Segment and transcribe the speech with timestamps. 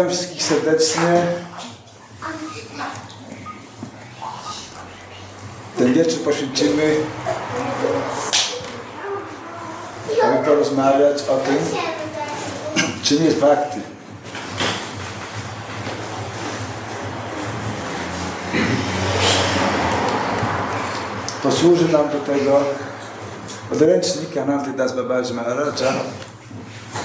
[0.00, 1.22] Witam wszystkich serdecznie.
[5.78, 6.96] Ten wieczór poświęcimy,
[10.22, 11.56] aby porozmawiać o tym,
[13.02, 13.80] czym jest bhakti.
[21.42, 22.60] Posłuży nam do tego
[23.72, 25.92] odręcznik Ananty Das Babaji Maharaja,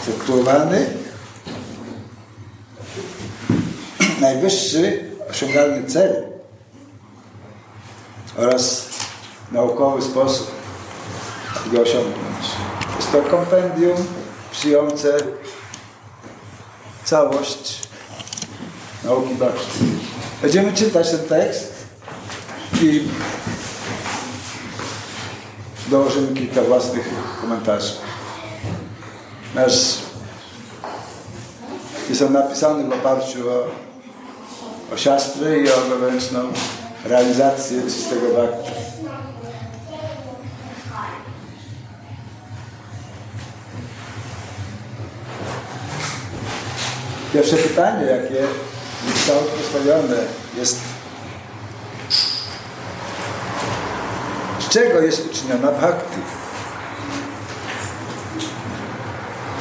[0.05, 1.04] tytułowany
[4.35, 6.23] Najwyższy osiągalny cel
[8.37, 8.89] oraz
[9.51, 10.51] naukowy sposób,
[11.71, 12.45] go osiągnąć.
[12.95, 13.97] Jest to kompendium
[14.51, 15.17] przyjące
[17.03, 17.81] całość
[19.03, 19.85] nauki Bhakti.
[20.41, 21.73] Będziemy czytać ten tekst
[22.81, 23.07] i
[25.87, 27.09] dołożymy kilka własnych
[27.41, 27.93] komentarzy.
[29.55, 29.95] Nasz
[32.09, 33.84] jest on napisany w oparciu o,
[34.95, 36.39] o siostrę i o wewnętrzną
[37.05, 38.71] realizację czystego baktu.
[47.33, 48.47] Pierwsze pytanie, jakie
[49.13, 50.15] zostało postawione
[50.57, 50.79] jest
[54.59, 56.17] z czego jest uczyniona bhakti?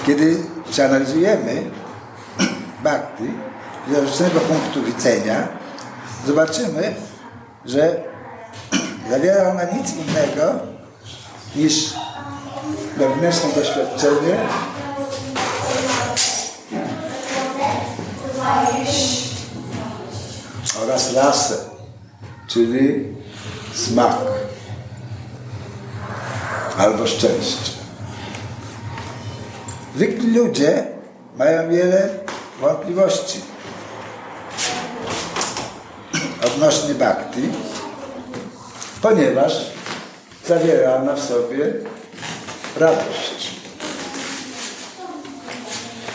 [0.07, 1.71] Kiedy przeanalizujemy
[2.85, 3.54] bhakti
[3.89, 5.49] z różnego punktu widzenia,
[6.27, 6.95] zobaczymy,
[7.65, 8.03] że
[9.11, 10.53] zawiera ona nic innego
[11.57, 11.95] niż
[12.97, 14.37] wewnętrzne doświadczenie
[20.83, 21.57] oraz rasę,
[22.49, 23.15] czyli
[23.75, 24.17] smak
[26.79, 27.71] albo szczęście.
[29.97, 30.87] Zwykli ludzie
[31.37, 32.09] mają wiele
[32.61, 33.54] wątpliwości
[36.55, 37.43] odnośnie bhakti,
[39.03, 39.71] ponieważ
[40.47, 41.73] zawiera ona w sobie
[42.77, 43.51] radość.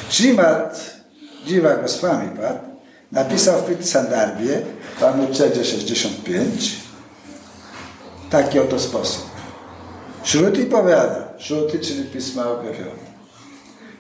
[0.10, 0.94] Srimad
[1.46, 2.62] Dziwa Goswami Pad
[3.12, 4.62] napisał w Priti Sandarbie,
[5.00, 6.76] w Anuczedzie 65,
[8.30, 9.30] taki oto sposób.
[10.24, 13.10] Shruti powiada, Shruti, czyli pisma objawione.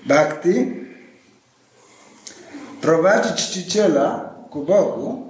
[0.06, 0.75] Bhakti
[2.81, 5.28] prowadzi czciciela ku Bogu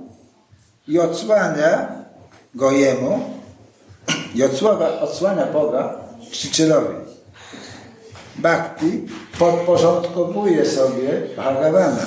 [0.89, 1.87] i odsłania
[2.55, 3.39] go Jemu
[4.35, 5.95] i odsłania, odsłania Boga
[6.31, 6.95] czcicielowi.
[8.35, 9.07] Bhakti
[9.39, 12.05] podporządkowuje sobie Bhagavana.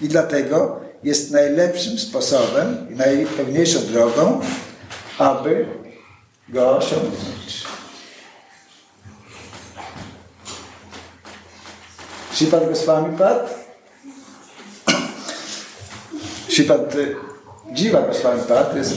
[0.00, 4.40] I dlatego jest najlepszym sposobem i najpewniejszą drogą,
[5.18, 5.66] aby
[6.48, 7.66] go osiągnąć.
[12.32, 13.61] Sripad Goswami Pad
[16.52, 16.96] Sripad
[17.72, 18.94] Dziwa Goswami Pad jest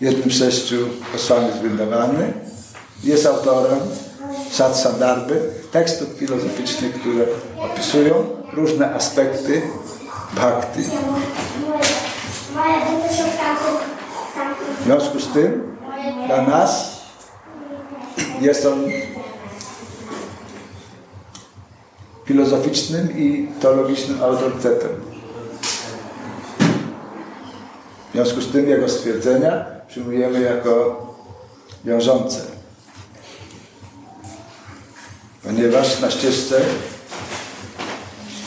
[0.00, 0.76] jednym z sześciu
[1.12, 2.32] Goswami zbindowany.
[3.04, 3.78] Jest autorem
[4.50, 5.40] Sat Sandarby,
[5.72, 7.26] tekstów filozoficznych, które
[7.58, 8.14] opisują
[8.52, 9.62] różne aspekty
[10.34, 10.82] bhakti.
[14.80, 15.76] W związku z tym
[16.26, 17.00] dla nas
[18.40, 18.84] jest on
[22.24, 25.13] filozoficznym i teologicznym autorytetem.
[28.14, 31.02] W związku z tym jego stwierdzenia przyjmujemy jako
[31.84, 32.40] wiążące.
[35.42, 36.60] Ponieważ na ścieżce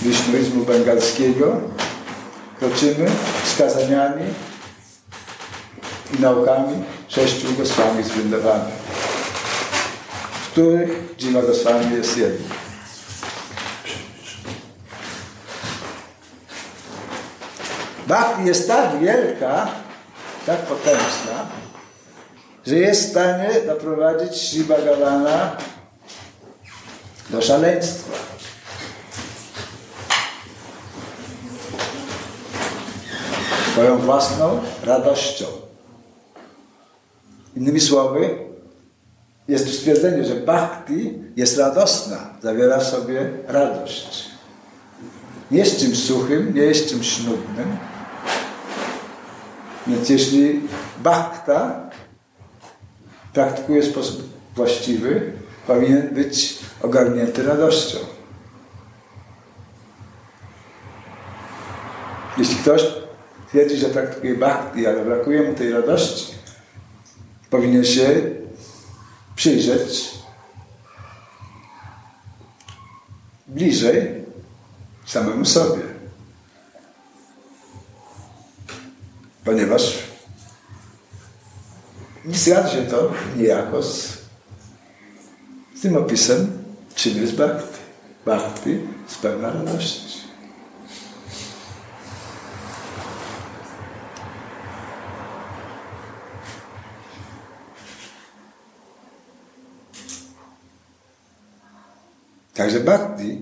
[0.01, 1.61] wisznuizmu bengalskiego
[2.59, 3.09] kroczymy
[3.43, 4.23] wskazaniami
[6.17, 8.73] i naukami sześciu Goswami zbindowanych,
[10.45, 12.66] z których Dziwa Goswami jest jednym.
[18.07, 19.67] Bhakti jest tak wielka,
[20.45, 21.47] tak potężna,
[22.67, 25.57] że jest w stanie doprowadzić Sri Bhagavana
[27.29, 28.13] do szaleństwa.
[33.71, 35.45] Swoją własną radością.
[37.55, 38.37] Innymi słowy,
[39.47, 44.27] jest tu stwierdzenie, że bhakti jest radosna, zawiera w sobie radość.
[45.51, 47.77] Nie jest czymś suchym, nie jest czymś nudnym.
[49.87, 50.61] Więc jeśli
[50.99, 51.89] bhakta
[53.33, 54.21] praktykuje w sposób
[54.55, 55.31] właściwy,
[55.67, 57.97] powinien być ogarnięty radością.
[62.37, 62.81] Jeśli ktoś
[63.49, 66.33] twierdzi, że praktykuje bhakti, ale brakuje mu tej radości,
[67.49, 68.21] powinien się
[69.35, 70.11] przyjrzeć
[73.47, 74.23] bliżej
[75.05, 75.86] samemu sobie.
[79.47, 79.97] Ponieważ
[82.25, 84.17] nie zgadza się to niejako z,
[85.75, 86.63] z tym opisem,
[86.95, 87.77] czym jest bhakti.
[88.25, 90.17] Bhakti z pełna radości.
[102.53, 103.41] Także bhakti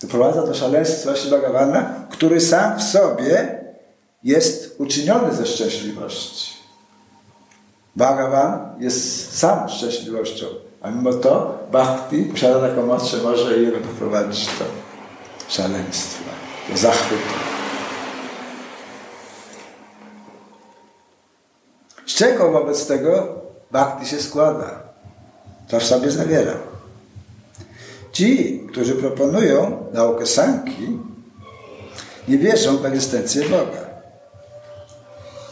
[0.00, 3.63] doprowadza do szaleństwa Shivagavana, który sam w sobie
[4.24, 6.54] jest uczyniony ze szczęśliwości.
[7.96, 10.46] Bhagavan jest sam szczęśliwością,
[10.82, 12.32] a mimo to bhakti
[12.86, 14.64] moc, że może jego doprowadzić do
[15.48, 16.30] szaleństwa,
[16.70, 17.34] do zachwytu.
[22.06, 23.28] Z czego wobec tego
[23.72, 24.82] bhakti się składa?
[25.68, 26.54] To w sobie zawiera.
[28.12, 30.98] Ci, którzy proponują naukę sanki,
[32.28, 33.83] nie wierzą w egzystencję Boga.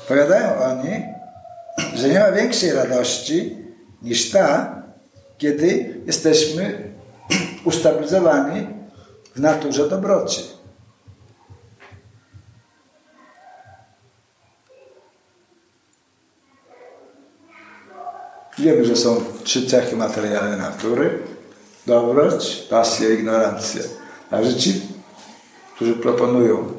[0.08, 1.04] Powiadają oni,
[1.94, 3.56] że nie ma większej radości
[4.02, 4.82] niż ta,
[5.38, 6.92] kiedy jesteśmy
[7.64, 8.66] ustabilizowani
[9.34, 10.42] w naturze dobroci.
[18.58, 21.18] Wiemy, że są trzy cechy materialne natury
[21.86, 23.82] dobroć, pasja i ignorancja.
[24.30, 24.80] Także ci,
[25.76, 26.72] którzy proponują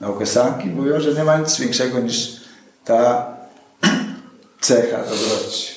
[0.00, 2.35] naukę sanki, mówią, że nie ma nic większego niż
[2.86, 3.36] ta
[4.60, 5.76] cecha dobroci.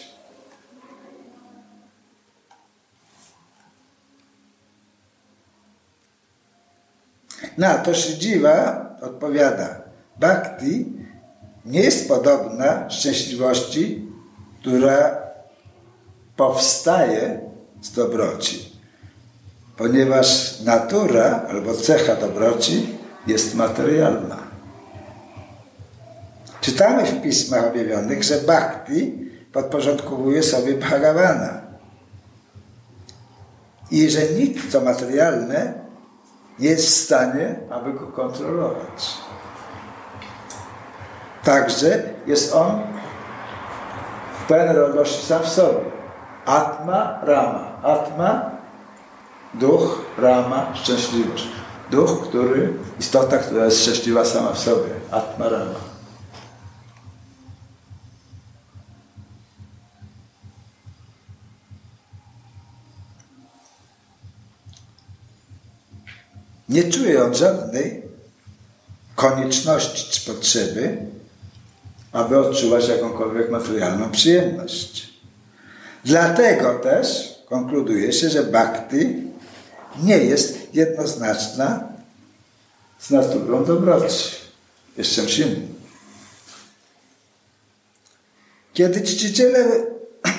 [7.57, 9.81] Na to Shidziwa odpowiada,
[10.19, 10.85] bhakti
[11.65, 14.07] nie jest podobna szczęśliwości,
[14.61, 15.17] która
[16.35, 17.39] powstaje
[17.81, 18.71] z dobroci,
[19.77, 22.97] ponieważ natura albo cecha dobroci
[23.27, 24.38] jest materialna.
[26.69, 31.61] Czytamy w pismach objawionych, że bhakti podporządkowuje sobie Bhagavana
[33.91, 35.73] i że nic, co materialne,
[36.59, 39.17] nie jest w stanie, aby go kontrolować.
[41.43, 42.81] Także jest on
[44.43, 45.79] w pełnej radości sam w sobie.
[46.45, 47.81] Atma, Rama.
[47.83, 48.51] Atma,
[49.53, 51.47] duch, Rama, szczęśliwość.
[51.91, 54.89] Duch, który, istota, która jest szczęśliwa sama w sobie.
[55.11, 55.88] Atma, Rama.
[66.69, 68.01] Nie czuje on żadnej
[69.15, 70.97] konieczności czy potrzeby,
[72.11, 75.09] aby odczuwać jakąkolwiek materialną przyjemność.
[76.05, 79.23] Dlatego też konkluduje się, że bhakti
[80.03, 81.83] nie jest jednoznaczna
[82.99, 84.35] z naturą dobroci.
[84.97, 85.75] Jest czymś innym.
[88.73, 89.65] Kiedy czciciele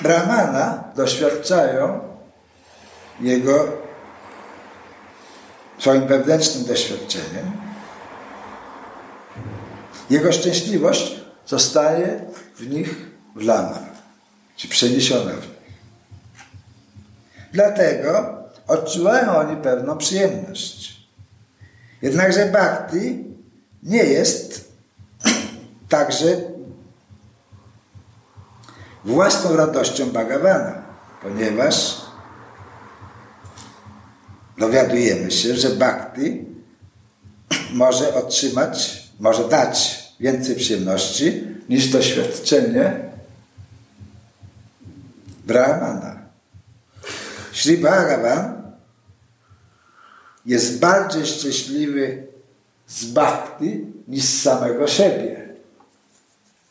[0.03, 1.99] Brahmana doświadczają
[3.21, 3.80] jego
[5.81, 7.51] swoim wewnętrznym doświadczeniem,
[10.09, 12.95] jego szczęśliwość zostaje w nich
[13.35, 13.79] wlana,
[14.55, 15.61] czy przeniesiona w nich.
[17.53, 21.07] Dlatego odczuwają oni pewną przyjemność.
[22.01, 23.23] Jednakże bhakti
[23.83, 24.71] nie jest
[25.89, 26.27] także
[29.05, 30.81] własną radością Bhagavana,
[31.21, 32.00] ponieważ
[34.61, 36.45] dowiadujemy się, że bhakti
[37.73, 42.99] może otrzymać, może dać więcej przyjemności niż doświadczenie
[45.45, 46.19] Brahmana.
[47.53, 48.61] Sri Bhagavan
[50.45, 52.23] jest bardziej szczęśliwy
[52.87, 55.49] z bhakti niż z samego siebie.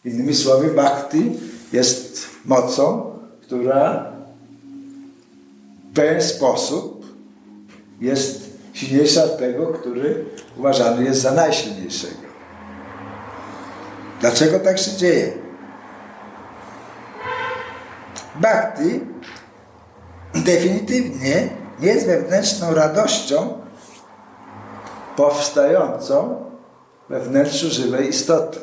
[0.04, 1.32] Innymi słowy, bhakti
[1.72, 4.12] jest mocą, która
[5.94, 6.89] w sposób
[8.00, 10.24] jest silniejsza od tego, który
[10.56, 12.30] uważany jest za najsilniejszego.
[14.20, 15.32] Dlaczego tak się dzieje?
[18.36, 19.00] Bhakti
[20.34, 21.48] definitywnie
[21.80, 23.60] nie jest wewnętrzną radością
[25.16, 26.44] powstającą
[27.08, 28.58] we wnętrzu żywej istoty.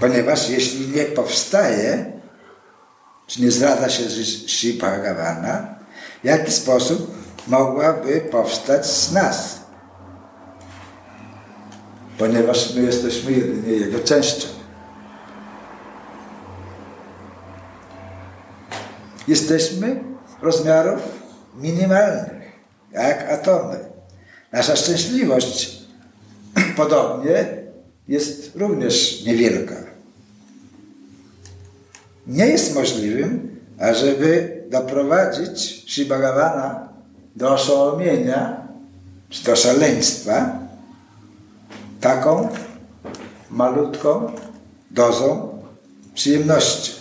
[0.00, 2.12] Ponieważ jeśli nie powstaje,
[3.32, 4.02] czy nie zdradza się
[4.48, 5.74] Sri Bhagavana,
[6.22, 7.14] w jaki sposób
[7.46, 9.60] mogłaby powstać z nas?
[12.18, 14.48] Ponieważ my jesteśmy jedynie Jego częścią.
[19.28, 20.04] jesteśmy
[20.42, 21.00] rozmiarów
[21.54, 22.42] minimalnych,
[22.92, 23.78] jak atomy.
[24.52, 25.82] Nasza szczęśliwość
[26.76, 27.62] podobnie
[28.08, 29.74] jest również niewielka.
[32.26, 36.88] Nie jest możliwym, ażeby doprowadzić Sri Bhagavana
[37.36, 38.68] do oszołomienia
[39.30, 40.58] czy do szaleństwa
[42.00, 42.48] taką
[43.50, 44.32] malutką
[44.90, 45.58] dozą
[46.14, 46.92] przyjemności.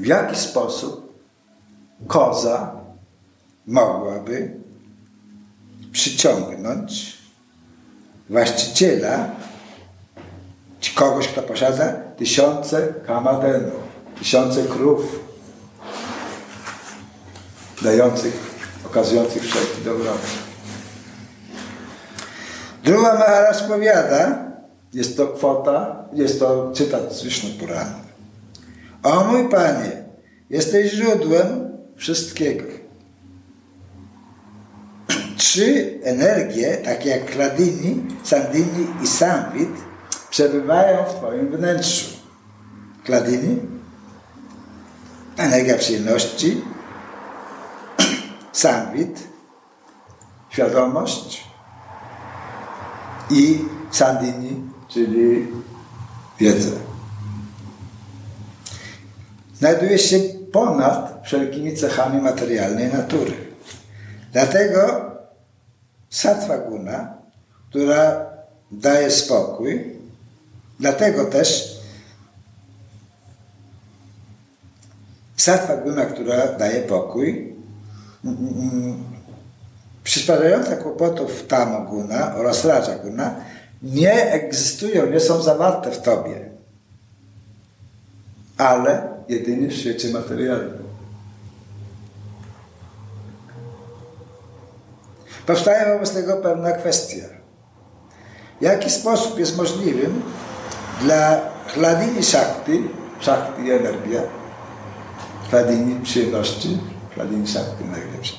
[0.00, 1.20] W jaki sposób
[2.06, 2.79] koza
[3.70, 4.50] mogłaby
[5.92, 7.18] przyciągnąć
[8.30, 9.30] właściciela,
[10.80, 13.82] czy kogoś, kto posiada tysiące kamadenów,
[14.18, 15.20] tysiące krów,
[17.82, 18.34] dających,
[18.86, 20.30] okazujących wszelki dobrobyt.
[22.84, 24.50] Druga Maharaj powiada,
[24.94, 28.00] jest to kwota, jest to cytat z Wisznu Purana.
[29.02, 30.04] O mój Panie,
[30.50, 32.79] jesteś źródłem wszystkiego.
[35.40, 39.70] Trzy energie, takie jak Kladini, Sandini i Samvit,
[40.30, 42.06] przebywają w Twoim wnętrzu.
[43.04, 43.58] Kladini,
[45.36, 46.62] energia przyjemności,
[48.52, 49.28] Samvit,
[50.50, 51.44] świadomość
[53.30, 55.46] i Sandini, czyli
[56.38, 56.70] wiedzę.
[59.54, 60.18] Znajduje się
[60.52, 63.32] ponad wszelkimi cechami materialnej natury.
[64.32, 65.09] Dlatego
[66.10, 67.14] Sattva guna,
[67.70, 68.26] która
[68.72, 69.96] daje spokój,
[70.80, 71.80] dlatego też
[75.36, 77.54] Sattva guna, która daje pokój,
[80.04, 83.34] przysparzająca kłopotów tamoguna oraz rajaguna
[83.82, 86.50] nie egzystują, nie są zawarte w tobie,
[88.56, 90.79] ale jedynie w świecie materialnym.
[95.50, 97.24] Powstaje wobec tego pewna kwestia.
[98.60, 100.22] W jaki sposób jest możliwym
[101.00, 102.88] dla chladini shakti,
[103.20, 104.20] shakti energia,
[105.50, 106.78] chladini przyjemności,
[107.14, 108.38] chladini shakti przyjemności,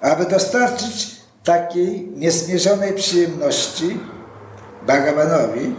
[0.00, 4.00] aby dostarczyć takiej niesmierzonej przyjemności
[4.86, 5.76] Bhagavanowi,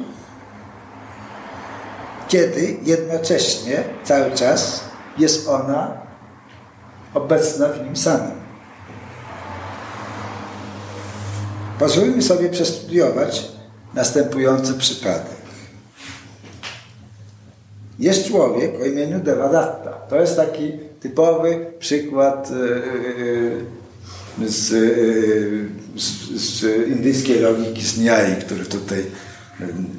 [2.27, 4.84] kiedy jednocześnie cały czas
[5.17, 5.98] jest ona
[7.13, 8.47] obecna w nim samym.
[11.79, 13.48] Pozwólmy sobie przestudiować
[13.93, 15.38] następujący przypadek.
[18.00, 19.91] Jest człowiek o imieniu Devadatta.
[19.91, 22.55] To jest taki typowy przykład e,
[24.43, 29.05] e, z, e, z, z indyjskiej logiki z Nyai, który tutaj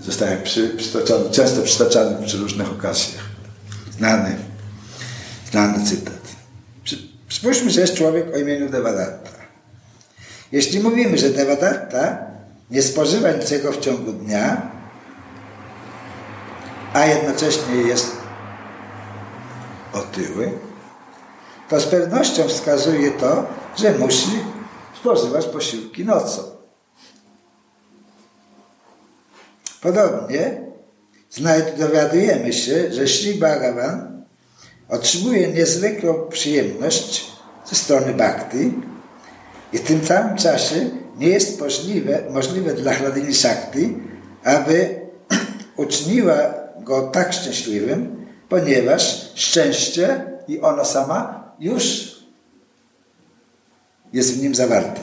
[0.05, 3.25] zostaje przy, przytaczany, często przytaczany przy różnych okazjach.
[3.99, 4.37] Znany,
[5.51, 6.19] znany cytat.
[7.29, 9.38] Spójrzmy, że jest człowiek o imieniu Devadatta.
[10.53, 12.19] Jeśli mówimy, że Devadatta
[12.71, 14.71] nie spożywa niczego w ciągu dnia,
[16.93, 18.17] a jednocześnie jest
[19.93, 20.53] otyły,
[21.69, 24.31] to z pewnością wskazuje to, że musi
[25.01, 26.43] spożywać posiłki nocą.
[29.81, 30.61] Podobnie
[31.79, 34.25] dowiadujemy się, że Sri Bhagavan
[34.89, 37.27] otrzymuje niezwykłą przyjemność
[37.67, 38.73] ze strony bhakti,
[39.73, 43.95] i w tym samym czasie nie jest możliwe, możliwe dla Hladini Shakti,
[44.45, 45.01] aby
[45.77, 52.15] uczyniła go tak szczęśliwym, ponieważ szczęście i ona sama już
[54.13, 55.01] jest w nim zawarta.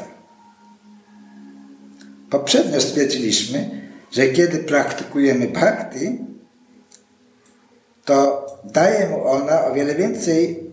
[2.29, 3.81] Poprzednio stwierdziliśmy,
[4.11, 6.19] że kiedy praktykujemy bhakti,
[8.05, 10.69] to daje mu ona o wiele więcej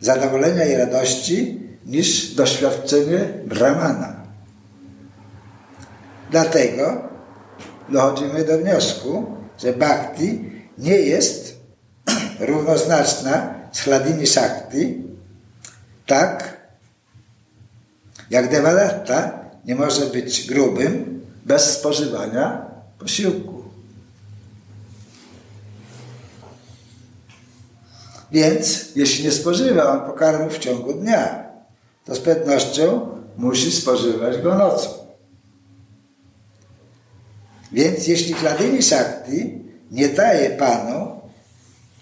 [0.00, 4.16] zadowolenia i radości niż doświadczenie Brahmana.
[6.30, 7.08] Dlatego
[7.88, 9.26] dochodzimy do wniosku,
[9.58, 11.56] że bhakti nie jest
[12.48, 15.02] równoznaczna z chladini shakti,
[16.06, 16.56] tak
[18.30, 22.66] jak devadatta nie może być grubym bez spożywania
[22.98, 23.62] posiłku.
[28.32, 31.45] Więc jeśli nie spożywa on pokarmu w ciągu dnia,
[32.06, 34.88] to z pewnością musi spożywać go nocą.
[37.72, 39.58] Więc jeśli Hladini Shakti
[39.90, 41.20] nie daje Panu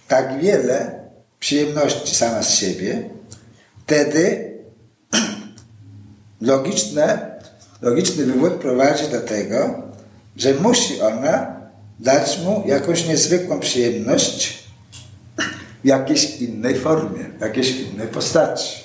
[0.08, 1.04] tak wiele
[1.40, 3.10] przyjemności sama z siebie,
[3.82, 4.52] wtedy
[6.40, 7.36] logiczne,
[7.82, 9.82] logiczny wywód prowadzi do tego,
[10.36, 11.60] że musi ona
[12.00, 14.64] dać mu jakąś niezwykłą przyjemność
[15.84, 18.83] w jakiejś innej formie, w jakiejś innej postaci.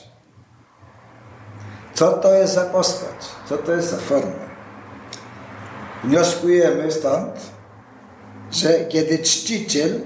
[1.99, 3.15] Co to jest za postać?
[3.49, 4.49] Co to jest za forma?
[6.03, 7.31] Wnioskujemy stąd,
[8.51, 10.01] że kiedy czciciel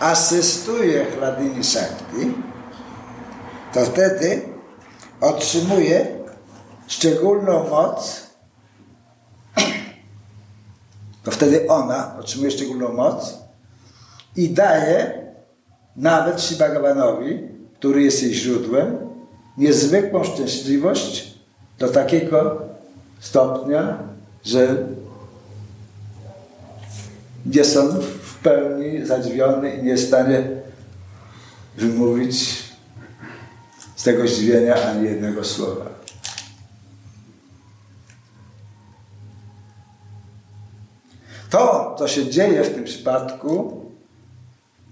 [0.00, 2.34] asystuje Hladini Shakti,
[3.74, 4.42] to wtedy
[5.20, 6.06] otrzymuje
[6.86, 8.26] szczególną moc,
[11.22, 13.38] to wtedy ona otrzymuje szczególną moc
[14.36, 15.24] i daje
[15.96, 19.10] nawet Shibagavanowi, który jest jej źródłem,
[19.56, 21.29] niezwykłą szczęśliwość
[21.80, 22.62] do takiego
[23.20, 23.98] stopnia,
[24.44, 24.76] że
[27.46, 30.48] jest on w pełni zadziwiony i nie w stanie
[31.76, 32.64] wymówić
[33.96, 35.86] z tego zdziwienia ani jednego słowa.
[41.50, 43.84] To, co się dzieje w tym przypadku,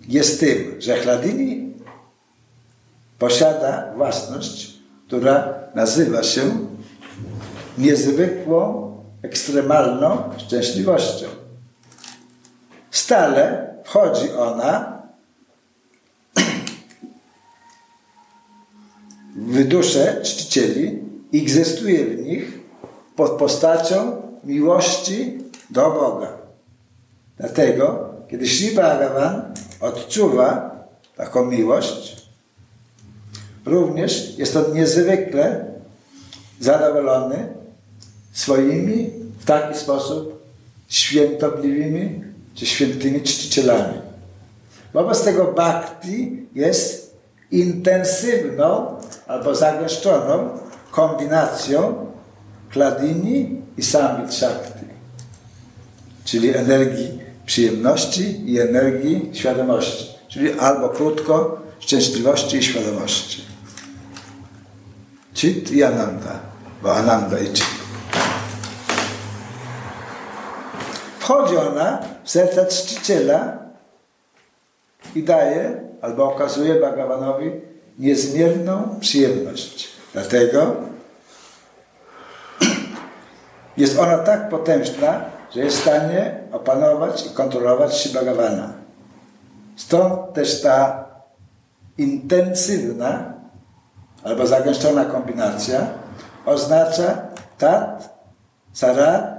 [0.08, 1.74] jest tym, że Chladini
[3.18, 6.67] posiada własność, która nazywa się
[7.78, 8.88] niezwykłą,
[9.22, 11.26] ekstremalną szczęśliwością.
[12.90, 15.02] Stale wchodzi ona
[19.36, 22.60] w duszę czcicieli i egzystuje w nich
[23.16, 25.38] pod postacią miłości
[25.70, 26.28] do Boga.
[27.36, 30.70] Dlatego, kiedy Sri Bhagavan odczuwa
[31.16, 32.16] taką miłość,
[33.66, 35.64] również jest on niezwykle
[36.60, 37.57] zadowolony
[38.38, 40.42] swoimi w taki sposób
[40.88, 42.24] świętobliwymi
[42.54, 43.98] czy świętymi czcicielami.
[44.94, 47.16] Wobec tego bhakti jest
[47.50, 48.96] intensywną
[49.26, 50.58] albo zagęszczoną
[50.90, 52.06] kombinacją
[52.70, 54.86] kladini i samit shakti,
[56.24, 63.44] czyli energii przyjemności i energii świadomości, czyli albo krótko szczęśliwości i świadomości.
[65.34, 66.40] Chit i ananda,
[66.82, 67.77] bo ananda i chit.
[71.28, 73.58] Wchodzi ona w serce czciciela
[75.14, 77.50] i daje albo okazuje Bhagavanowi
[77.98, 79.88] niezmierną przyjemność.
[80.12, 80.76] Dlatego
[83.76, 88.72] jest ona tak potężna, że jest w stanie opanować i kontrolować się Bhagavana.
[89.76, 91.04] Stąd też ta
[91.98, 93.32] intensywna
[94.24, 95.86] albo zagęszczona kombinacja
[96.46, 97.22] oznacza
[97.58, 98.18] tat,
[98.72, 99.37] sarat,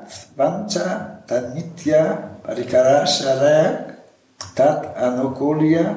[1.28, 3.93] tanitya, parikara, sharak,
[4.56, 5.95] tat, anukulya,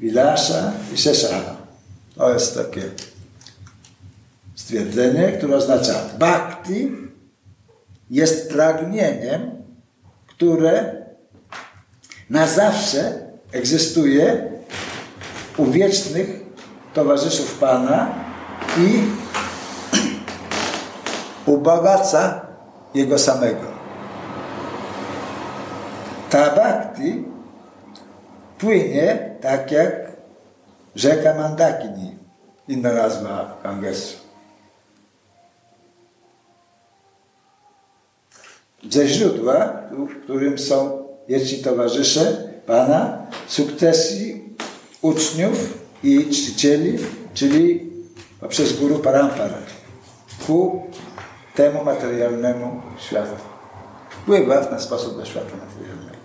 [0.00, 1.56] vilasha i shesha.
[2.16, 2.82] To jest takie
[4.54, 6.92] stwierdzenie, które oznacza bhakti
[8.10, 9.50] jest pragnieniem,
[10.26, 11.02] które
[12.30, 14.50] na zawsze egzystuje
[15.56, 16.40] u wiecznych
[16.94, 18.14] towarzyszów Pana
[18.78, 19.02] i
[21.52, 22.45] ubogaca
[22.96, 23.68] Jego samego.
[26.30, 27.24] Ta bhakti
[28.58, 29.92] płynie tak jak
[30.94, 32.16] rzeka Mandakini,
[32.68, 34.16] inna nazwa Gangesu.
[38.90, 44.56] Ze źródła, w którym są wieczni towarzysze Pana, sukcesji
[45.02, 46.98] uczniów i czcicieli,
[47.34, 47.92] czyli
[48.40, 49.58] poprzez Guru Parampara,
[50.46, 50.86] ku
[51.56, 53.36] temu materialnemu światu.
[54.10, 56.16] Wpływa w ten sposób do świata materialnego.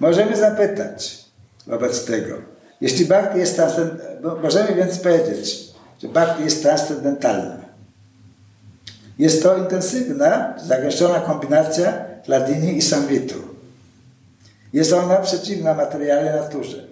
[0.00, 1.24] Możemy zapytać
[1.66, 2.34] wobec tego,
[2.80, 5.68] jeśli bhakti jest transcendentalna, możemy więc powiedzieć,
[6.02, 7.58] że bhakti jest transcendentalna.
[9.18, 13.34] Jest to intensywna, zagęszczona kombinacja ladini i samwitu.
[14.72, 16.84] Jest ona przeciwna materialnej naturze.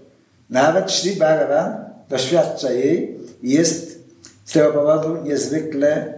[0.51, 3.99] Nawet Sri Bhagavan doświadcza jej i jest
[4.45, 6.16] z tego powodu niezwykle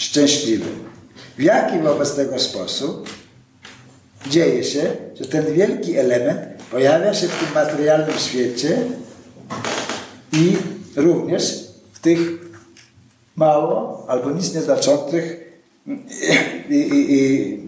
[0.00, 0.70] szczęśliwy.
[1.38, 3.10] W jaki wobec tego sposób
[4.26, 8.78] dzieje się, że ten wielki element pojawia się w tym materialnym świecie
[10.32, 10.56] i
[10.96, 12.18] również w tych
[13.36, 15.40] mało albo nic nieznaczących
[16.70, 17.58] i, i, i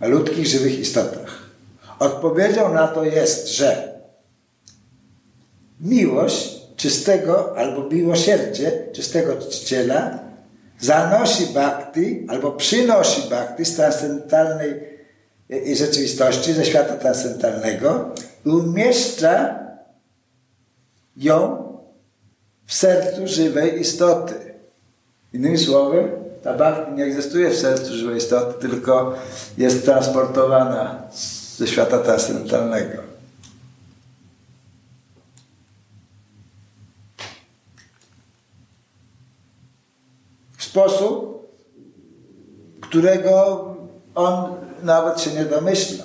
[0.00, 1.50] malutkich, żywych istotach.
[1.98, 3.94] Odpowiedzią na to jest, że
[5.80, 10.24] miłość czystego albo miłosierdzie czystego czciciela
[10.80, 14.94] zanosi bhakti albo przynosi bhakti z transcendentalnej
[15.74, 18.10] rzeczywistości, ze świata transcendentalnego
[18.46, 19.58] i umieszcza
[21.16, 21.64] ją
[22.66, 24.34] w sercu żywej istoty.
[25.32, 26.10] Innymi słowy,
[26.42, 29.14] ta bhakti nie egzystuje w sercu żywej istoty, tylko
[29.58, 31.02] jest transportowana
[31.56, 33.13] ze świata transcendentalnego.
[40.74, 41.48] Sposób,
[42.80, 43.34] którego
[44.14, 46.04] on nawet się nie domyśla.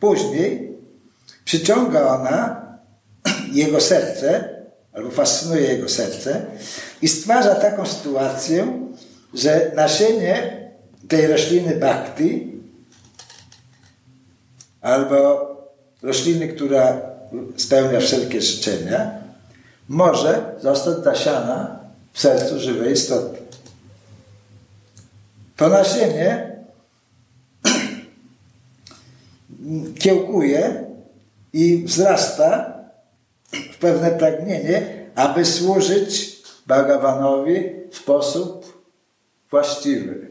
[0.00, 0.78] Później
[1.44, 2.62] przyciąga ona
[3.52, 4.48] jego serce,
[4.92, 6.46] albo fascynuje jego serce
[7.02, 8.88] i stwarza taką sytuację,
[9.34, 10.68] że nasienie
[11.08, 12.52] tej rośliny bhakti
[14.80, 15.50] albo
[16.02, 17.00] rośliny, która
[17.56, 19.10] spełnia wszelkie życzenia,
[19.88, 21.79] może zostać zasiana
[22.12, 23.38] w sercu żywej istoty.
[25.56, 26.56] To nasienie
[30.02, 30.84] kiełkuje
[31.52, 32.74] i wzrasta
[33.52, 38.82] w pewne pragnienie, aby służyć Bhagawanowi w sposób
[39.50, 40.30] właściwy.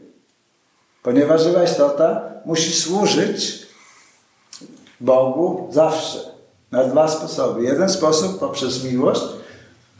[1.02, 3.66] Ponieważ żywa istota musi służyć
[5.00, 6.18] Bogu zawsze.
[6.70, 7.64] Na dwa sposoby.
[7.64, 9.22] Jeden sposób poprzez miłość,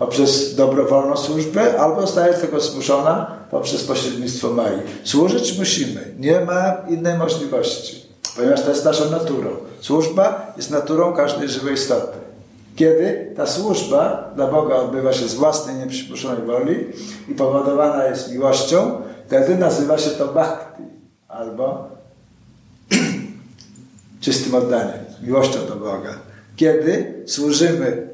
[0.01, 4.79] poprzez dobrowolną służbę, albo staje tego zmuszona poprzez pośrednictwo Mai.
[5.05, 6.15] Służyć musimy.
[6.19, 9.51] Nie ma innej możliwości, ponieważ to jest naszą naturą.
[9.81, 12.19] Służba jest naturą każdej żywej istoty.
[12.77, 16.87] Kiedy ta służba dla Boga odbywa się z własnej nieprzymuszonej woli
[17.29, 20.83] i powodowana jest miłością, wtedy nazywa się to bhakti
[21.29, 21.89] albo
[24.21, 26.15] czystym oddaniem, miłością do Boga.
[26.57, 28.10] Kiedy służymy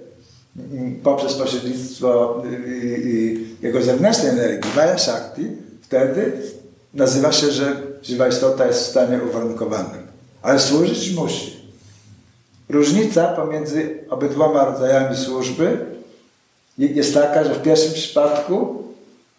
[1.03, 2.42] poprzez pośrednictwo
[3.62, 5.47] jego zewnętrznej energii, Maya Shakti,
[5.83, 6.33] wtedy
[6.95, 10.07] nazywa się, że żywa istota jest w stanie uwarunkowanym.
[10.42, 11.57] Ale służyć musi.
[12.69, 15.79] Różnica pomiędzy obydwoma rodzajami służby
[16.79, 18.85] jest taka, że w pierwszym przypadku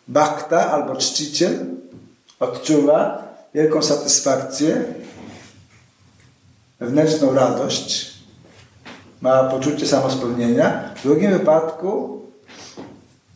[0.08, 1.66] bakta albo czciciel
[2.40, 4.84] odczuwa wielką satysfakcję,
[6.80, 8.17] wewnętrzną radość,
[9.22, 10.94] ma poczucie samospełnienia.
[10.96, 12.22] W drugim wypadku,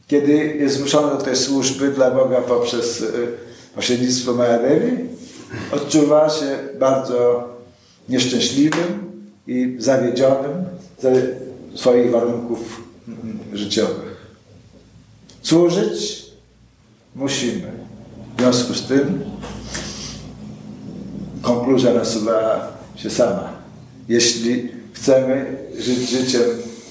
[0.08, 3.28] kiedy jest zmuszony do tej służby dla Boga poprzez y,
[3.76, 4.98] pośrednictwo Majadewi,
[5.72, 7.48] odczuwa się bardzo
[8.10, 9.12] nieszczęśliwym
[9.48, 10.65] i zawiedzionym
[11.00, 11.12] ze
[11.76, 14.12] swoich warunków mm, życiowych.
[15.41, 16.26] Służyć
[17.15, 17.72] musimy.
[18.38, 19.24] W związku z tym
[21.41, 23.50] konkluzja nasuwa się sama.
[24.10, 26.41] Jeśli chcemy żyć życiem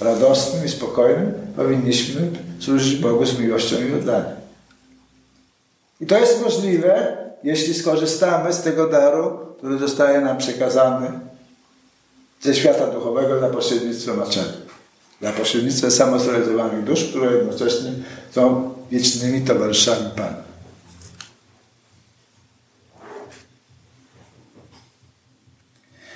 [0.00, 4.36] radosnym i spokojnym, powinniśmy służyć Bogu z miłością i oddaniem.
[6.00, 11.10] I to jest możliwe, jeśli skorzystamy z tego daru, który zostaje nam przekazany
[12.40, 14.70] ze świata duchowego za pośrednictwem aczenów.
[15.22, 17.92] Za pośrednictwem samozrealizowanych dusz, które jednocześnie
[18.30, 20.50] są wiecznymi towarzyszami Pana.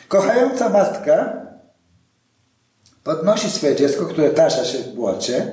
[0.09, 1.45] Kochająca matka
[3.05, 5.53] podnosi swoje dziecko, które tasza się w błocie,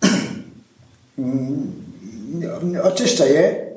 [2.82, 3.72] oczyszcza je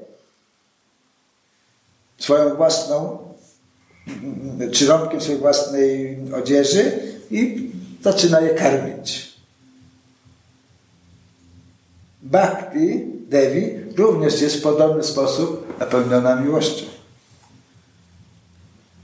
[2.18, 3.18] swoją własną,
[4.72, 4.86] czy
[5.20, 7.00] swojej własnej odzieży
[7.32, 7.72] i
[8.02, 9.38] zaczyna je karmić.
[12.22, 16.86] Bhakti Devi również jest w podobny sposób napełniona miłością.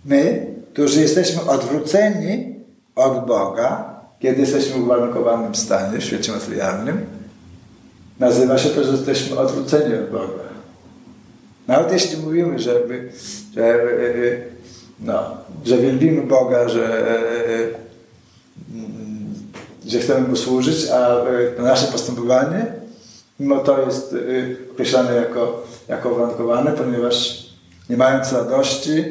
[0.05, 2.52] My, którzy jesteśmy odwróceni
[2.95, 7.05] od Boga, kiedy jesteśmy w uwarunkowanym stanie, w świecie materialnym,
[8.19, 10.43] nazywa się to, że jesteśmy odwróceni od Boga.
[11.67, 13.11] Nawet jeśli mówimy, żeby,
[13.53, 13.79] że,
[14.99, 15.23] no,
[15.65, 17.05] że wielbimy Boga, że,
[19.85, 21.15] że chcemy Mu służyć, a
[21.61, 22.83] nasze postępowanie
[23.39, 24.15] mimo to jest
[24.71, 27.45] określane jako, jako uwarunkowane, ponieważ
[27.89, 29.03] nie mając radości,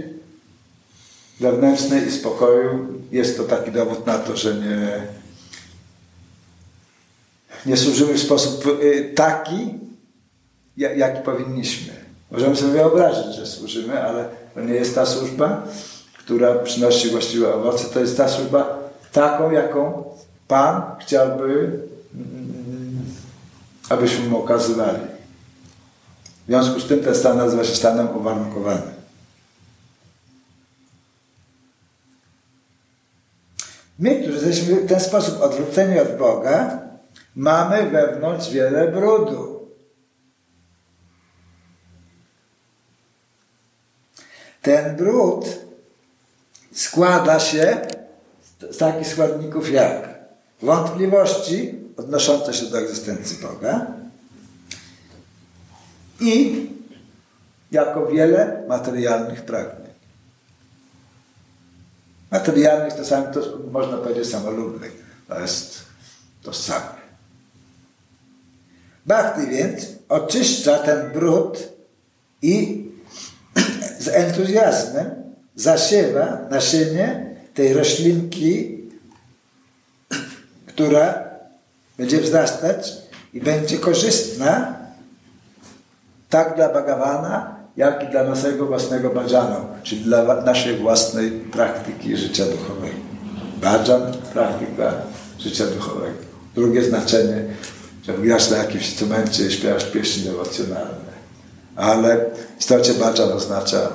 [1.40, 5.03] wewnętrznej i spokoju, jest to taki dowód na to, że nie,
[7.66, 9.75] nie służymy w sposób y, taki,
[10.77, 11.92] jaki powinniśmy.
[12.31, 15.66] Możemy sobie wyobrazić, że służymy, ale to nie jest ta służba,
[16.18, 17.85] która przynosi właściwe owoce.
[17.85, 18.79] To jest ta służba
[19.12, 20.05] taką, jaką
[20.49, 21.81] Pan chciałby,
[22.14, 23.05] mm,
[23.88, 24.99] abyśmy mu okazywali.
[26.45, 29.02] W związku z tym ten stan nazywa się stanem uwarunkowanym.
[34.03, 36.79] My, którzy jesteśmy w ten sposób odwróceni od Boga,
[37.37, 39.69] mamy wewnątrz wiele brudu.
[44.62, 45.47] Ten brud
[46.73, 47.81] składa się
[48.71, 50.09] z takich składników jak
[50.62, 53.87] wątpliwości odnoszące się do egzystencji Boga,
[56.21, 56.67] i
[57.73, 59.82] jako wiele materialnych pragnień.
[62.33, 63.40] Materialnych to samo, to
[63.73, 64.92] można powiedzieć samolubnych.
[65.29, 65.83] To jest
[66.42, 67.03] to samo.
[69.07, 71.68] Bhakti więc oczyszcza ten brud
[72.42, 72.85] i
[73.99, 75.11] z entuzjazmem
[75.57, 78.79] zasiewa nasienie tej roślinki,
[80.66, 81.25] która
[81.99, 82.92] będzie wzrastać
[83.35, 84.77] i będzie korzystna
[86.29, 92.45] tak dla Bhagawana, jak i dla naszego własnego bhajanu, czyli dla naszej własnej praktyki życia
[92.45, 92.97] duchowego.
[93.61, 94.93] Bhajan, praktyka
[95.39, 96.19] życia duchowego.
[96.55, 97.45] Drugie znaczenie,
[98.03, 101.13] że grasz na jakimś instrumencie i śpiewasz pieśni dewocjonalne.
[101.77, 103.89] Ale w istocie bhajan oznacza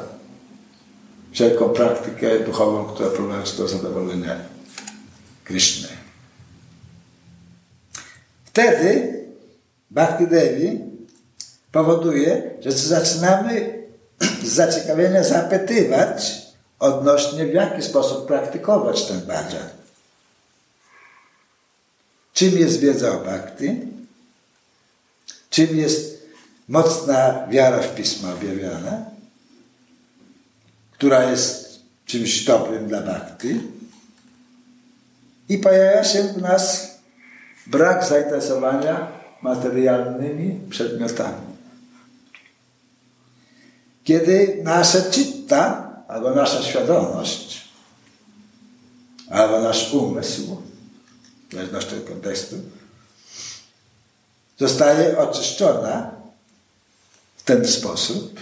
[1.32, 4.36] wszelką praktykę duchową, która prowadzi do zadowolenia
[5.44, 5.88] Krishny.
[8.46, 9.14] Wtedy
[9.92, 10.87] Bhakti Devi
[11.72, 13.84] powoduje, że zaczynamy
[14.44, 16.48] z zaciekawienia zapytywać
[16.80, 19.70] odnośnie w jaki sposób praktykować ten bhajan.
[22.34, 23.80] Czym jest wiedza o bhakti?
[25.50, 26.28] Czym jest
[26.68, 29.06] mocna wiara w Pismo objawione,
[30.92, 33.62] która jest czymś dobrym dla bhakti?
[35.50, 36.92] I pojawia się w nas
[37.68, 41.47] brak zainteresowania materialnymi przedmiotami.
[44.08, 47.68] Kiedy nasze czyta, albo nasza świadomość,
[49.30, 50.62] albo nasz umysł,
[51.50, 52.56] w zależności od kontekstu,
[54.60, 56.12] zostaje oczyszczona
[57.38, 58.40] w ten sposób,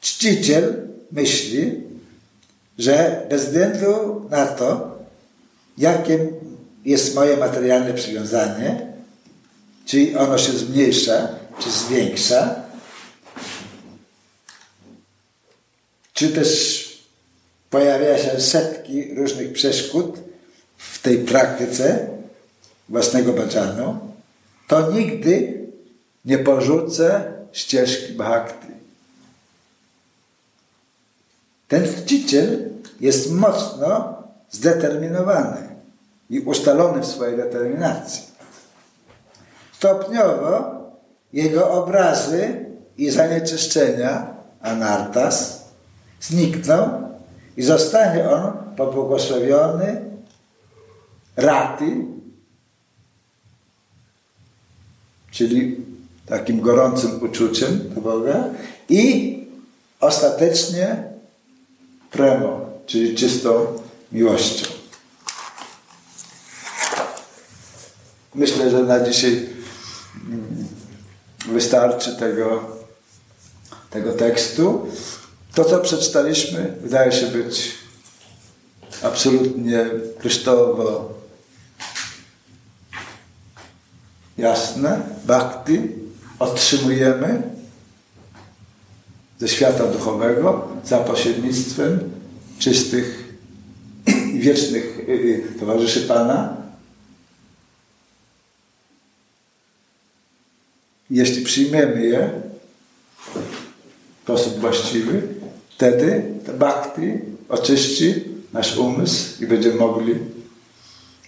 [0.00, 1.82] czciciel myśli,
[2.78, 4.98] że bez względu na to,
[5.78, 6.28] jakie
[6.84, 8.92] jest moje materialne przywiązanie,
[9.86, 12.63] czy ono się zmniejsza, czy zwiększa,
[16.14, 16.84] czy też
[17.70, 20.18] pojawia się setki różnych przeszkód
[20.76, 22.06] w tej praktyce
[22.88, 23.98] własnego bhaджanu,
[24.68, 25.64] to nigdy
[26.24, 28.66] nie porzucę ścieżki bhakti.
[31.68, 35.68] Ten czciciel jest mocno zdeterminowany
[36.30, 38.22] i ustalony w swojej determinacji.
[39.72, 40.74] Stopniowo
[41.32, 45.63] jego obrazy i zanieczyszczenia, anartas,
[46.28, 47.08] znikną
[47.56, 50.00] i zostanie on pobłogosławiony
[51.36, 52.04] rati,
[55.30, 55.76] czyli
[56.26, 58.44] takim gorącym uczuciem do Boga
[58.88, 59.34] i
[60.00, 61.04] ostatecznie
[62.10, 63.66] premą, czyli czystą
[64.12, 64.66] miłością.
[68.34, 69.48] Myślę, że na dzisiaj
[71.48, 72.64] wystarczy tego,
[73.90, 74.86] tego tekstu.
[75.54, 77.74] To, co przeczytaliśmy, wydaje się być
[79.02, 79.86] absolutnie
[80.18, 81.14] kryształowo
[84.38, 85.00] jasne.
[85.24, 85.78] Bhakti
[86.38, 87.42] otrzymujemy
[89.38, 92.10] ze świata duchowego za pośrednictwem
[92.58, 93.34] czystych
[94.34, 96.56] i wiecznych y, y, towarzyszy Pana.
[101.10, 102.30] Jeśli przyjmiemy je
[104.20, 105.33] w sposób właściwy,
[105.76, 106.22] wtedy
[106.58, 107.12] bhakti
[107.48, 110.14] oczyści nasz umysł i będziemy mogli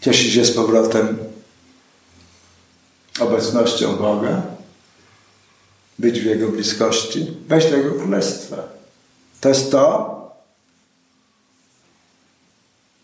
[0.00, 1.18] cieszyć się z powrotem
[3.20, 4.42] obecnością Boga,
[5.98, 8.56] być w Jego bliskości, wejść do Jego Królestwa.
[9.40, 10.16] To jest to,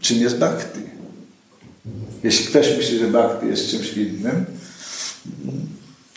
[0.01, 0.81] czym jest bhakti.
[2.23, 4.45] Jeśli ktoś myśli, że bhakti jest czymś innym,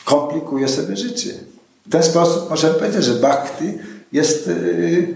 [0.05, 1.33] komplikuje sobie życie.
[1.85, 3.73] W ten sposób możemy powiedzieć, że bhakti
[4.15, 5.07] jest yy,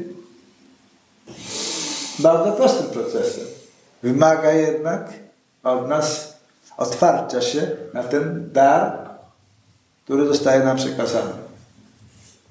[2.20, 3.44] bardzo prostym procesem.
[4.04, 5.14] Wymaga jednak
[5.64, 6.38] od nas
[6.78, 9.10] otwarcia się na ten dar,
[10.04, 11.32] który zostaje nam przekazany.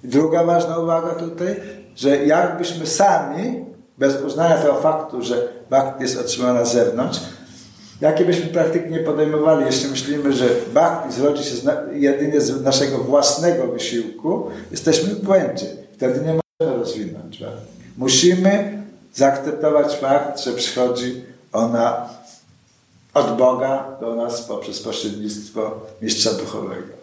[0.05, 1.61] Druga ważna uwaga tutaj,
[1.97, 3.65] że jakbyśmy sami,
[3.99, 7.21] bez uznania tego faktu, że bhakti jest otrzymana z zewnątrz,
[8.01, 11.57] jakie byśmy praktyki nie podejmowali, jeśli myślimy, że bhakti zrodzi się
[11.93, 15.88] jedynie z naszego własnego wysiłku, jesteśmy w błędzie.
[15.99, 17.43] Wtedy nie możemy rozwinąć.
[17.97, 18.83] Musimy
[19.15, 22.09] zaakceptować fakt, że przychodzi ona
[23.15, 26.95] od Boga do nas poprzez pośrednictwo mistrza duchowego.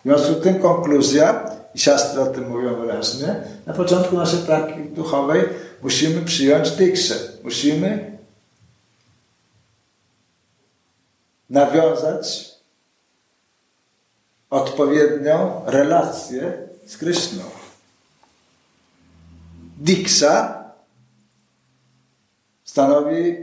[0.00, 3.36] W związku z tym konkluzja, i siostry o tym mówią wyraźnie,
[3.66, 5.42] na początku naszej praktyki duchowej
[5.82, 7.14] musimy przyjąć dykszę.
[7.44, 8.18] Musimy
[11.50, 12.50] nawiązać
[14.50, 16.52] odpowiednią relację
[16.86, 17.61] z Kryszną.
[19.82, 20.64] Diksa
[22.64, 23.36] stanowi,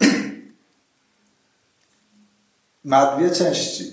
[2.84, 3.92] ma dwie części.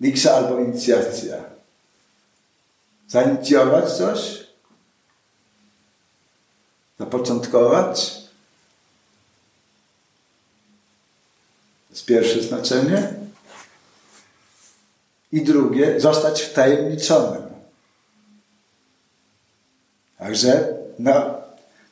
[0.00, 1.44] Diksa albo inicjacja.
[3.08, 4.46] Zainicjować coś,
[6.98, 8.14] zapoczątkować.
[11.88, 13.23] To jest pierwsze znaczenie.
[15.34, 17.42] I drugie, zostać wtajemniczonym.
[20.18, 21.12] Także no,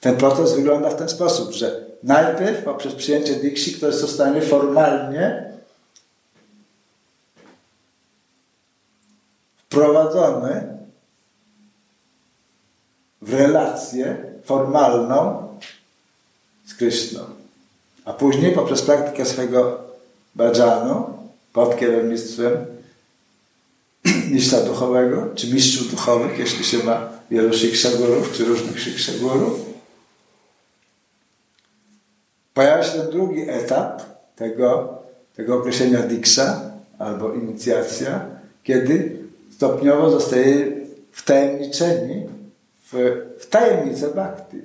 [0.00, 5.52] ten proces wygląda w ten sposób, że najpierw poprzez przyjęcie dikshi ktoś zostanie formalnie
[9.58, 10.78] wprowadzony
[13.22, 15.48] w relację formalną
[16.66, 17.20] z Kryszną.
[18.04, 19.78] A później poprzez praktykę swego
[20.34, 21.18] bhajanu
[21.52, 22.71] pod kierownictwem
[24.34, 29.60] mistrza duchowego, czy mistrzów duchowych, jeśli się ma wielu shiksagurów, czy różnych shiksagurów.
[32.54, 34.02] Pojawia się drugi etap
[34.36, 34.98] tego,
[35.36, 36.60] tego określenia diksha
[36.98, 38.26] albo inicjacja,
[38.62, 39.18] kiedy
[39.50, 40.72] stopniowo zostaje
[41.12, 42.26] wtajemniczeni
[42.92, 44.58] w, w tajemnicę bhakti.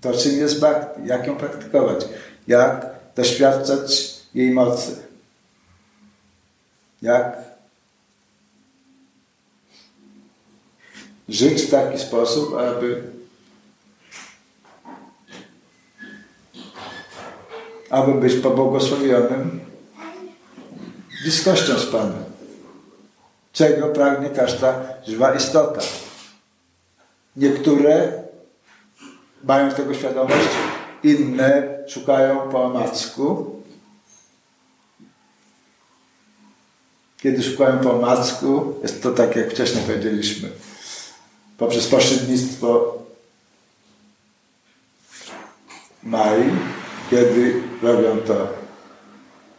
[0.00, 2.08] To, czym jest bhakti, jak ją praktykować,
[2.48, 4.96] jak doświadczać jej mocy,
[7.02, 7.45] jak
[11.28, 13.16] żyć w taki sposób, aby
[17.90, 19.60] aby być pobłogosławionym
[21.22, 22.24] bliskością z Panem.
[23.52, 25.80] Czego pragnie każda żywa istota.
[27.36, 28.12] Niektóre
[29.44, 30.48] mają tego świadomość,
[31.02, 33.56] inne szukają po omacku.
[37.18, 40.48] Kiedy szukają po omacku, jest to tak, jak wcześniej powiedzieliśmy,
[41.58, 42.96] poprzez pośrednictwo
[46.02, 46.42] Mai,
[47.10, 48.34] kiedy robią to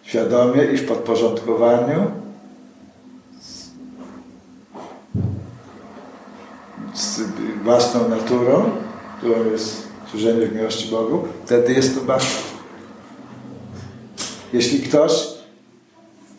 [0.04, 2.12] świadomie i w podporządkowaniu
[6.94, 7.22] z
[7.64, 8.72] własną naturą,
[9.18, 12.44] którą jest służenie w miłości Bogu, wtedy jest to bhakti.
[14.54, 15.28] Jeśli ktoś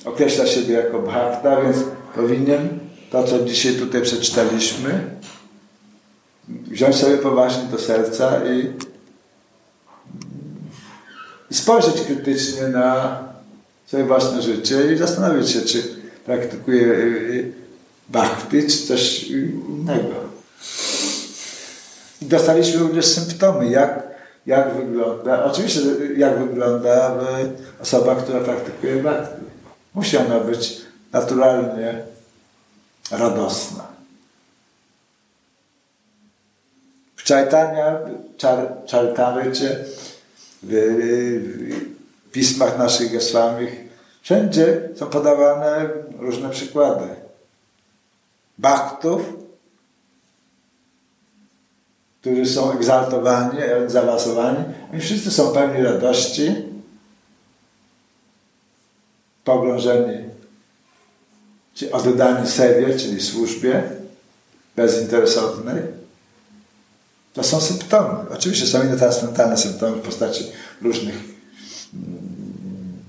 [0.05, 1.77] określa siebie jako bhakta, więc
[2.15, 2.79] powinien
[3.11, 5.19] to, co dzisiaj tutaj przeczytaliśmy,
[6.49, 8.73] wziąć sobie poważnie do serca i,
[11.55, 13.19] spojrzeć krytycznie na
[13.87, 15.83] swoje własne życie i zastanowić się, czy
[16.25, 17.53] praktykuje y, y,
[18.09, 20.15] bhakti, czy coś innego.
[22.23, 24.03] I dostaliśmy również symptomy, jak,
[24.47, 25.81] jak wygląda, oczywiście
[26.17, 27.15] jak wygląda
[27.81, 29.43] osoba, która praktykuje bhakti.
[29.95, 30.81] Musi ona być
[31.13, 32.03] naturalnie
[33.11, 33.87] radosna.
[37.17, 37.99] W Czajtania,
[38.37, 39.85] czar, Czartarycie,
[40.63, 40.73] w,
[42.29, 43.71] w pismach naszych Goswamich,
[44.23, 45.89] wszędzie są podawane
[46.19, 47.05] różne przykłady.
[48.59, 49.23] Bhaktów,
[52.21, 56.55] którzy są egzaltowani, zaawansowani, oni wszyscy są pełni radości,
[59.45, 60.25] pogrążeni,
[61.75, 63.83] czy oddani sewie, czyli służbie
[64.77, 65.99] bezinteresownej.
[67.39, 68.31] To są symptomy.
[68.31, 70.45] Oczywiście są inne transcendentalne symptomy w postaci
[70.83, 73.03] różnych mm,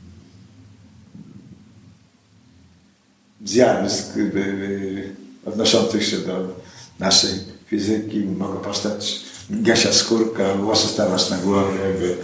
[3.45, 5.15] zjawisk y, y, y,
[5.45, 6.55] odnoszących się do
[6.99, 7.31] naszej
[7.65, 12.17] fizyki, mogą powstać gasia skórka, włosy stawać na głowie, jakby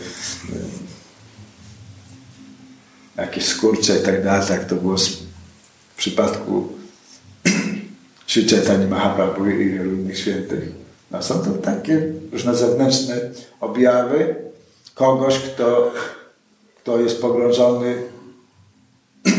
[3.18, 4.98] jakieś skurcze i tak dalej, tak to było
[5.94, 6.70] w przypadku
[8.28, 8.46] Sri
[8.90, 10.85] Mahaprabhu i innych świętych.
[11.22, 13.16] Są to takie różne zewnętrzne
[13.62, 14.36] objawy
[14.96, 15.92] kogoś, kto,
[16.82, 17.96] kto jest pogrążony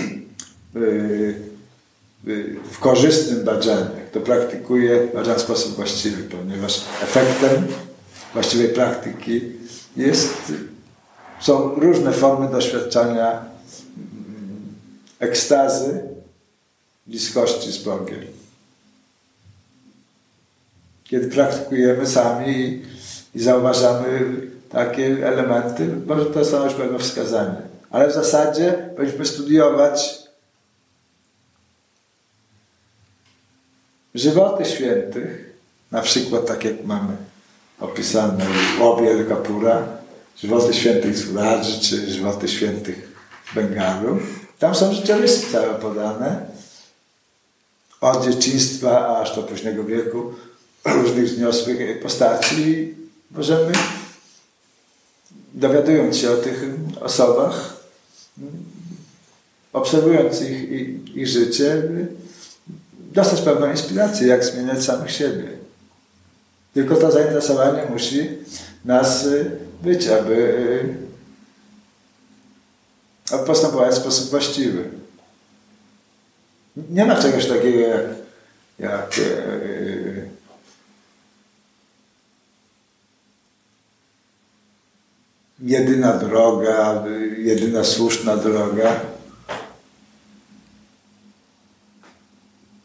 [2.72, 7.66] w korzystnym badzanie, kto praktykuje badzan w sposób właściwy, ponieważ efektem
[8.32, 9.40] właściwej praktyki
[9.96, 10.52] jest,
[11.40, 13.44] są różne formy doświadczania
[15.18, 16.02] ekstazy,
[17.06, 18.35] bliskości z Bogiem.
[21.10, 22.82] Kiedy praktykujemy sami i,
[23.34, 24.08] i zauważamy
[24.70, 27.56] takie elementy, może to są już pewne wskazanie.
[27.90, 30.18] Ale w zasadzie powinniśmy studiować
[34.14, 35.56] żywoty świętych,
[35.90, 37.16] na przykład tak jak mamy
[37.80, 38.44] opisane
[38.78, 39.86] w Obie Kapura,
[40.36, 43.12] żywoty świętych Suraży czy żywoty świętych
[43.54, 44.18] Bengalu.
[44.58, 46.46] Tam są życiorysy całe podane.
[48.00, 50.34] Od dzieciństwa aż do późnego wieku
[51.02, 52.94] różnych wzniosłych postaci.
[53.30, 53.72] Możemy,
[55.54, 56.64] dowiadując się o tych
[57.00, 57.76] osobach,
[59.72, 61.82] obserwując ich, ich, ich życie,
[62.98, 65.48] dostać pewną inspirację, jak zmieniać samych siebie.
[66.74, 68.28] Tylko to zainteresowanie musi
[68.84, 69.50] nas y,
[69.82, 70.94] być, aby,
[73.30, 74.84] aby postępować w sposób właściwy.
[76.90, 78.04] Nie ma czegoś takiego jak,
[78.78, 80.15] jak yy,
[85.60, 87.04] jedyna droga,
[87.38, 89.00] jedyna słuszna droga.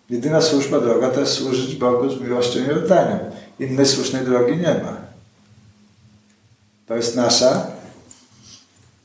[0.10, 3.20] Jedyna słuszna droga to jest służyć Bogu z miłością i oddaniem.
[3.60, 4.98] Innej słusznej drogi nie ma.
[6.88, 7.68] To jest nasza,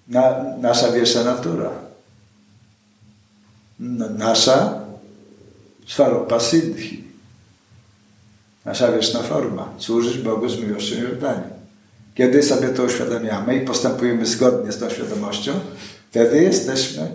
[0.08, 1.70] na, nasza wiesza natura.
[4.18, 4.80] Nasza
[5.86, 7.04] swarupa siddhi.
[8.64, 9.68] Nasza wieczna forma.
[9.78, 11.55] Służyć Bogu z miłością i oddaniem.
[12.16, 15.60] Kiedy sobie to uświadamiamy i postępujemy zgodnie z tą świadomością,
[16.10, 17.10] wtedy jesteśmy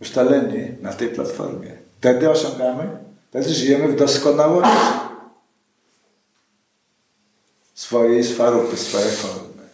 [0.00, 1.76] ustaleni na tej platformie.
[1.98, 2.98] Wtedy osiągamy,
[3.30, 4.76] wtedy żyjemy w doskonałości
[7.74, 9.64] swojej swarupy, swojej formy.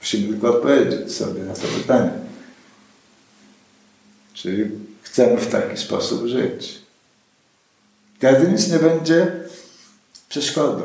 [0.00, 2.12] Musimy tylko odpowiedzieć sobie na to pytanie.
[4.34, 6.78] Czyli chcemy w taki sposób żyć.
[8.18, 9.32] Wtedy nic nie będzie
[10.28, 10.82] przeszkodą.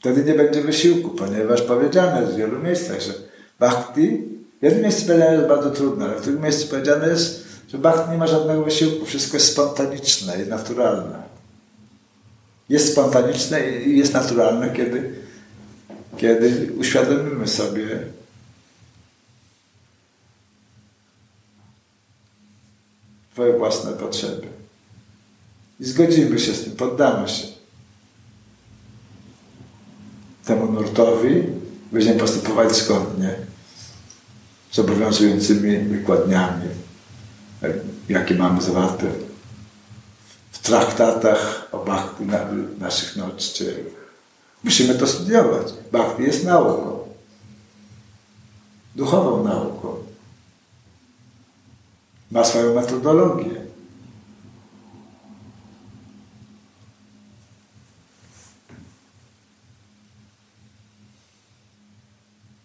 [0.00, 3.12] Wtedy nie będzie wysiłku, ponieważ powiedziane jest w wielu miejscach, że
[3.60, 4.18] bhakti,
[4.60, 8.10] w jednym miejscu powiedziane jest bardzo trudne, ale w drugim miejscu powiedziane jest, że bhakti
[8.10, 11.22] nie ma żadnego wysiłku, wszystko jest spontaniczne i naturalne.
[12.68, 15.14] Jest spontaniczne i jest naturalne, kiedy,
[16.16, 18.00] kiedy uświadomimy sobie
[23.40, 24.46] Twoje własne potrzeby.
[25.80, 27.46] I zgodzimy się z tym, poddamy się
[30.44, 31.42] temu nurtowi,
[31.92, 33.34] będziemy postępować zgodnie
[34.70, 36.68] z obowiązującymi wykładniami,
[38.08, 39.06] jakie mamy zawarte
[40.52, 42.24] w traktatach o bhakti
[42.78, 43.84] naszych nauczycieli.
[44.64, 45.66] Musimy to studiować.
[45.92, 46.98] Bhakti jest nauką.
[48.96, 50.09] Duchową nauką
[52.30, 53.60] ma swoją metodologię.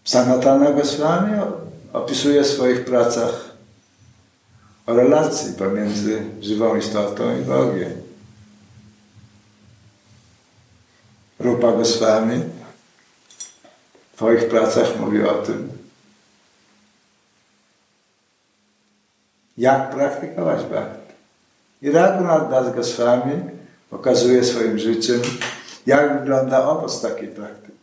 [0.03, 1.31] Sanatana Goswami
[1.93, 3.55] opisuje w swoich pracach
[4.85, 7.91] o relacji pomiędzy żywą istotą i Bogiem.
[11.39, 12.43] Rupa Goswami
[14.13, 15.74] w swoich pracach mówi o tym,
[19.57, 21.13] jak praktykować bhakti.
[21.81, 23.41] I Raghunath Das Goswami
[23.89, 25.21] pokazuje swoim życiem,
[25.85, 27.75] jak wygląda owoc takiej praktyki.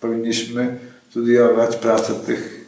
[0.00, 0.78] Powinniśmy
[1.10, 2.66] studiować pracę tych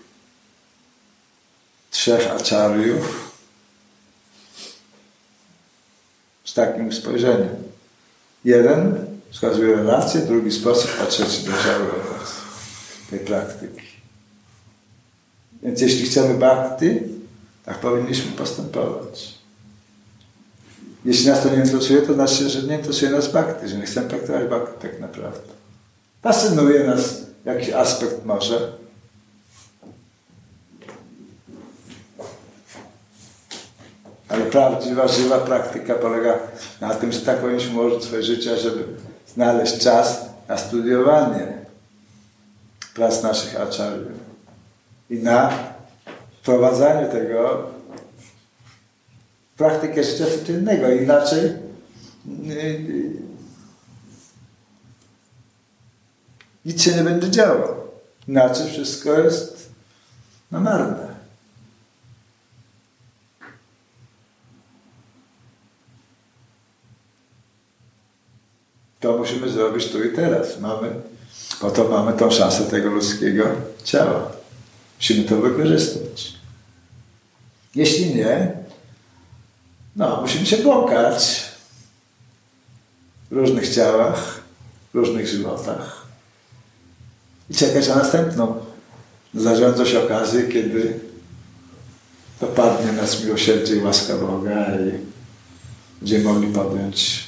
[1.91, 3.35] trzech aczariów
[6.45, 7.55] z takim spojrzeniem.
[8.45, 12.33] Jeden wskazuje relację, drugi sposób, a trzeci dojrzały owoc
[13.11, 13.88] tej praktyki.
[15.63, 17.01] Więc jeśli chcemy bhakti,
[17.65, 19.35] tak powinniśmy postępować.
[21.05, 24.09] Jeśli nas to nie interesuje, to znaczy, że nie interesuje nas bhakti, że nie chcemy
[24.09, 25.53] praktykować bhakti tak naprawdę.
[26.23, 28.73] Fascynuje nas jakiś aspekt może.
[34.29, 36.39] Ale prawdziwa, żywa praktyka polega
[36.81, 38.85] na tym, że tak powinniśmy ułożyć swoje życie, żeby
[39.35, 41.53] znaleźć czas na studiowanie
[42.95, 44.18] prac naszych aczariów
[45.11, 45.53] i na
[46.43, 47.67] wprowadzanie tego
[49.55, 50.91] w praktykę życia codziennego.
[50.91, 51.53] Inaczej
[52.43, 53.13] yy,
[56.65, 57.89] nic się nie będzie działo.
[58.29, 59.71] Inaczej wszystko jest
[60.51, 61.09] na marne.
[69.01, 70.61] To musimy zrobić tu i teraz.
[70.61, 70.91] Mamy,
[71.61, 73.45] po to mamy tą szansę tego ludzkiego
[73.85, 74.38] ciała.
[74.99, 76.33] Musimy to wykorzystać.
[77.75, 78.53] Jeśli nie,
[79.97, 81.45] no, musimy się błąkać
[83.31, 84.41] w różnych ciałach,
[84.93, 86.07] w różnych żywotach
[87.51, 88.55] i czekać na następną.
[89.35, 91.01] Zarządzać okazję, kiedy
[92.41, 94.93] dopadnie nas miłosierdzie i łaska Boga i
[95.99, 97.25] będziemy mogli podjąć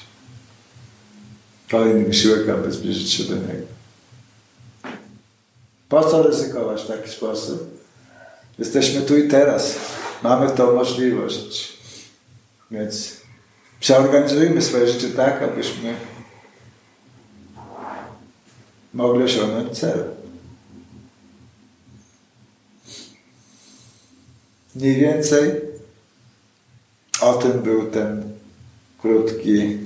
[1.71, 3.80] kolejny wysiłek, aby zbliżyć się do Niego.
[5.91, 7.81] Po co ryzykować w taki sposób?
[8.59, 9.77] Jesteśmy tu i teraz.
[10.23, 11.73] Mamy tą możliwość.
[12.71, 13.17] Więc
[13.81, 15.95] przeorganizujmy swoje życie tak, abyśmy
[18.95, 20.05] mogli osiągnąć cel.
[24.75, 25.61] Mniej więcej
[27.21, 28.39] o tym był ten
[28.99, 29.79] krótki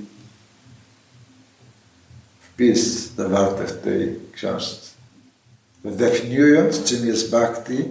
[2.40, 4.93] wpis zawarty w tej książce.
[5.84, 7.84] Definiując, czym jest bhakti,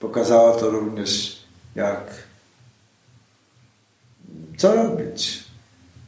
[0.00, 1.42] pokazało to również,
[1.74, 2.24] jak
[4.56, 5.44] co robić.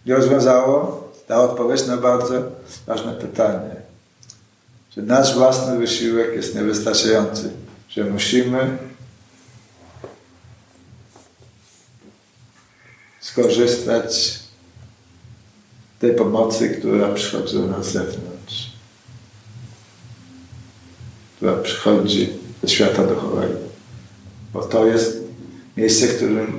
[0.07, 2.43] I rozwiązało, dało odpowiedź na bardzo
[2.87, 3.77] ważne pytanie,
[4.97, 7.51] że nasz własny wysiłek jest niewystarczający,
[7.89, 8.79] że musimy
[13.21, 14.41] skorzystać z
[15.99, 18.26] tej pomocy, która przychodzi do nas zewnątrz,
[21.37, 22.29] która przychodzi
[22.63, 23.59] ze świata duchowego.
[24.53, 25.23] Bo to jest
[25.77, 26.59] miejsce, w którym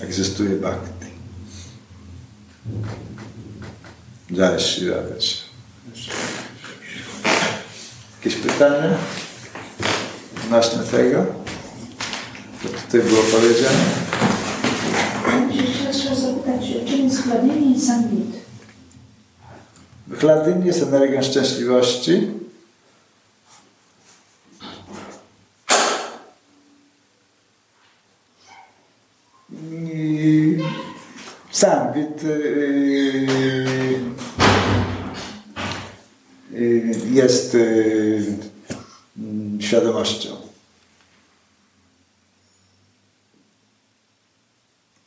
[0.00, 1.06] egzystuje bhakti.
[4.30, 4.86] Jai Shri
[8.18, 8.98] Jakieś pytania
[10.44, 11.26] odnośnie tego?
[12.62, 13.84] Co tutaj było powiedziane?
[15.92, 18.36] Trzeba zapytać, czym jest chladynie i sangwit?
[20.18, 22.37] Chladynie jest energią szczęśliwości.
[31.58, 33.26] Sangwit yy,
[36.50, 38.22] yy, jest yy,
[39.60, 40.48] świadomością.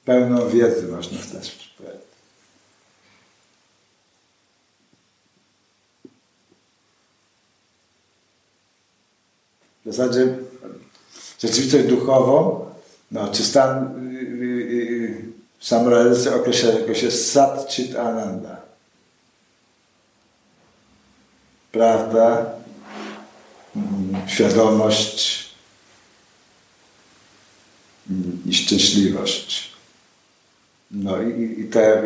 [0.05, 2.01] pełną wiedzy, można sposób powiedzieć.
[9.85, 10.37] W zasadzie
[11.39, 12.65] rzeczywistość duchową,
[13.11, 13.93] no, czy stan
[15.61, 18.61] yy, samorealizacji określa jako się sat chit ananda.
[21.71, 22.45] Prawda,
[23.75, 25.49] mm, świadomość
[28.09, 29.71] mm, i szczęśliwość.
[30.91, 32.03] No i, i te,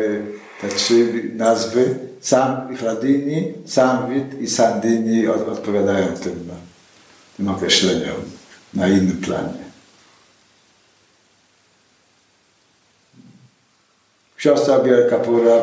[0.60, 6.48] te trzy nazwy, Sam, Hladini, Samwit i Sandini od, odpowiadają tym,
[7.36, 8.16] tym określeniom
[8.74, 9.65] na innym planie.
[14.36, 15.56] Siostra Biel Kapura,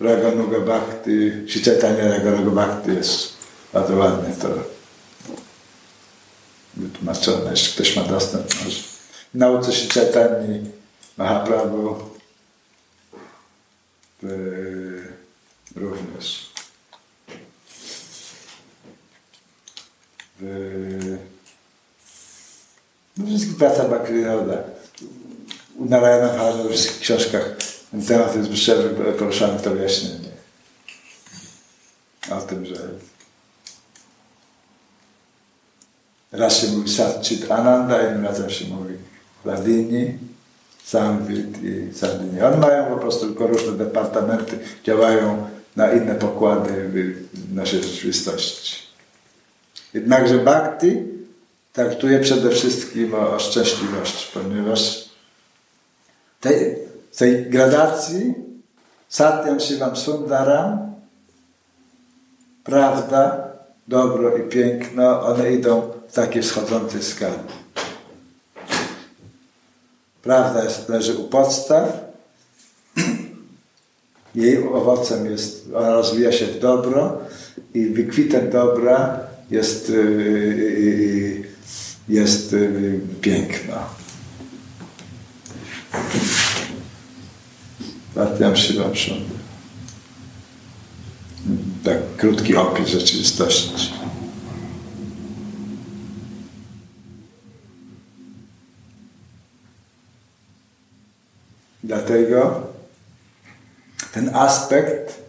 [0.00, 3.32] Raganuga Bhakti, Shichaitanya Raganuga Bhakti jest
[3.72, 4.48] bardzo ładnie to
[6.76, 8.64] wytłumaczone, jeśli ktoś ma dostęp.
[8.64, 8.80] Może.
[9.34, 10.70] Nauce Shichaitani
[11.16, 12.16] Mahaprabhu
[14.24, 14.28] E,
[15.76, 16.50] również
[20.40, 21.16] w
[23.16, 24.58] no wszystkich pracach Bakrinoda,
[25.76, 27.56] u Narayana Bhaja, w wszystkich książkach
[27.90, 30.28] ten temat jest wyższy, poruszany to wyjaśnienie.
[32.30, 32.88] O tym, że
[36.32, 38.94] raz się mówi Satchit Ananda, innym razem się mówi
[39.44, 40.18] Ladini,
[40.84, 42.48] Sanwit i Sardynia.
[42.48, 46.90] One mają po prostu tylko różne departamenty, działają na inne pokłady
[47.54, 48.76] naszej rzeczywistości.
[49.94, 51.02] Jednakże Bhakti
[51.72, 55.08] traktuje przede wszystkim o, o szczęśliwości, ponieważ
[57.16, 58.34] tej gradacji
[59.08, 60.86] Satyam Shivam Sundaram
[62.66, 63.52] prawda,
[63.88, 67.38] dobro i piękno, one idą w takiej wschodzącej skali.
[70.22, 71.88] Prawda jest, leży u podstaw.
[74.34, 77.18] Jej owocem jest, ona rozwija się w dobro
[77.74, 81.44] i wykwitem dobra jest, y, y, y,
[82.08, 82.54] jest
[83.20, 83.76] piękno.
[88.16, 89.14] Zatem się dobrze.
[91.84, 93.92] Tak krótki opis rzeczywistości.
[101.84, 102.62] Dlatego
[104.12, 105.22] ten aspekt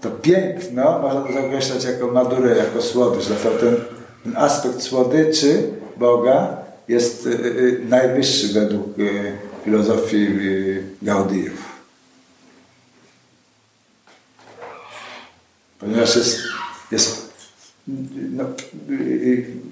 [0.00, 3.26] to piękno można to określać jako madurę, jako słodycz.
[3.26, 3.76] Dlatego ten,
[4.24, 9.32] ten aspekt słodyczy Boga jest y, y, najwyższy według y,
[9.64, 10.28] filozofii
[11.02, 11.74] Gaudiów.
[15.78, 16.38] Ponieważ jest,
[16.90, 17.32] jest
[18.30, 18.44] no,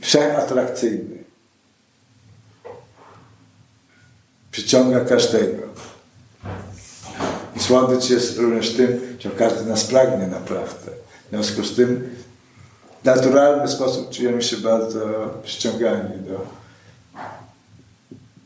[0.00, 1.22] wszechatrakcyjny.
[4.50, 5.62] Przyciąga każdego.
[7.56, 10.90] I słodycz jest również tym, czego każdy nas pragnie naprawdę.
[11.26, 12.10] W związku z tym
[13.02, 16.61] w naturalny sposób czujemy się bardzo przyciągani do,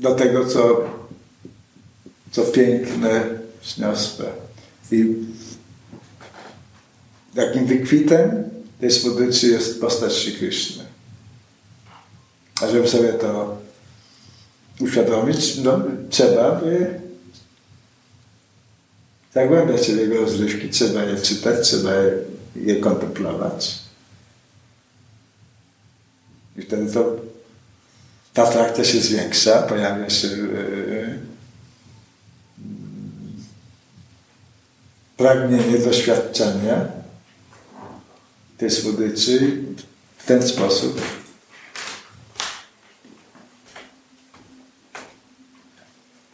[0.01, 0.91] do tego, co,
[2.33, 3.25] co piękne,
[3.63, 4.27] wzniosłe.
[4.93, 5.15] I
[7.35, 10.85] takim wykwitem tej słodyczy jest postać Sri Krishna.
[12.63, 13.59] A żeby sobie to
[14.81, 15.81] uświadomić, no,
[16.11, 17.01] trzeba by
[19.35, 22.13] zagłębiać się w jego rozrywki, trzeba je czytać, trzeba je,
[22.57, 23.79] je kontemplować.
[26.57, 27.17] I wtedy to
[28.37, 31.19] ta atrakcja się zwiększa, pojawia się yy,
[35.17, 36.87] pragnienie doświadczenia
[38.59, 39.63] tej słodyczy
[40.19, 41.01] w ten sposób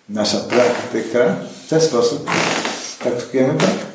[0.09, 1.36] nasza praktyka
[1.66, 2.30] w ten sposób
[2.98, 3.91] praktykujemy praktykę.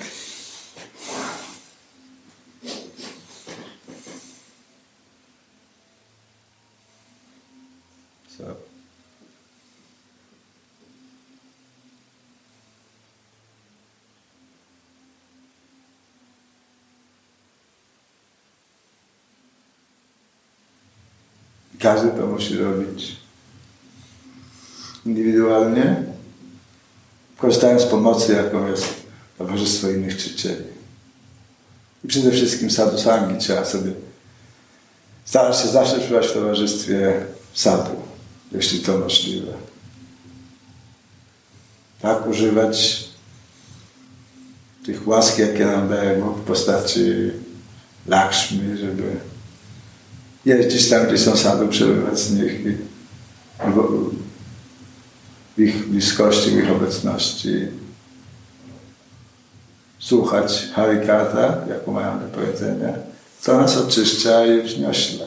[21.79, 23.15] Każdy to musi robić.
[25.05, 26.03] Indywidualnie,
[27.37, 28.93] korzystając z pomocy, jaką jest
[29.37, 30.63] Towarzystwo Innych Czciicieli.
[32.03, 33.91] I przede wszystkim sadhusangi trzeba sobie
[35.25, 37.96] starać się zawsze przebywać w towarzystwie sadu,
[38.51, 39.53] jeśli to możliwe.
[42.01, 43.07] Tak używać
[44.85, 47.01] tych łask, jakie nam daje Bóg w postaci
[48.07, 49.15] Lakshmi, żeby
[50.45, 52.77] jeździć tam, gdzie są sadu, przebywać z nich i
[55.57, 57.67] w ich bliskości, w ich obecności
[59.99, 62.93] słuchać Harikata, jaką mają do powiedzenia,
[63.41, 65.25] co nas oczyszcza i wzniośla.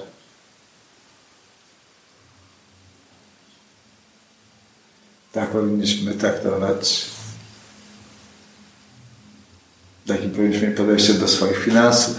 [5.33, 7.07] Tak powinniśmy traktować,
[10.07, 12.17] takim powinniśmy podejście do swoich finansów.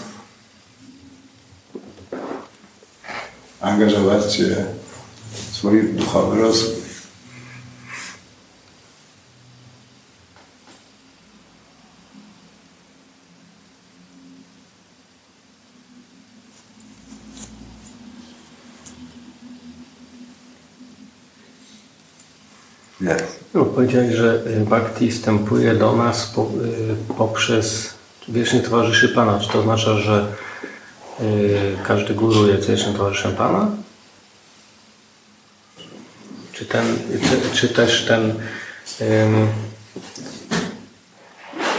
[3.62, 4.66] Angażować się
[5.34, 6.82] w swój duchowy rozwój.
[23.54, 26.34] No, powiedziałeś, że y, bhakti wstępuje do nas
[27.10, 27.94] y, poprzez
[28.28, 29.40] wiecznych towarzyszy Pana.
[29.40, 30.26] Czy to oznacza, że
[31.22, 33.72] y, każdy guru jest wiecznym towarzyszem Pana?
[36.54, 36.86] Czy, ten,
[37.22, 38.34] czy, czy też ten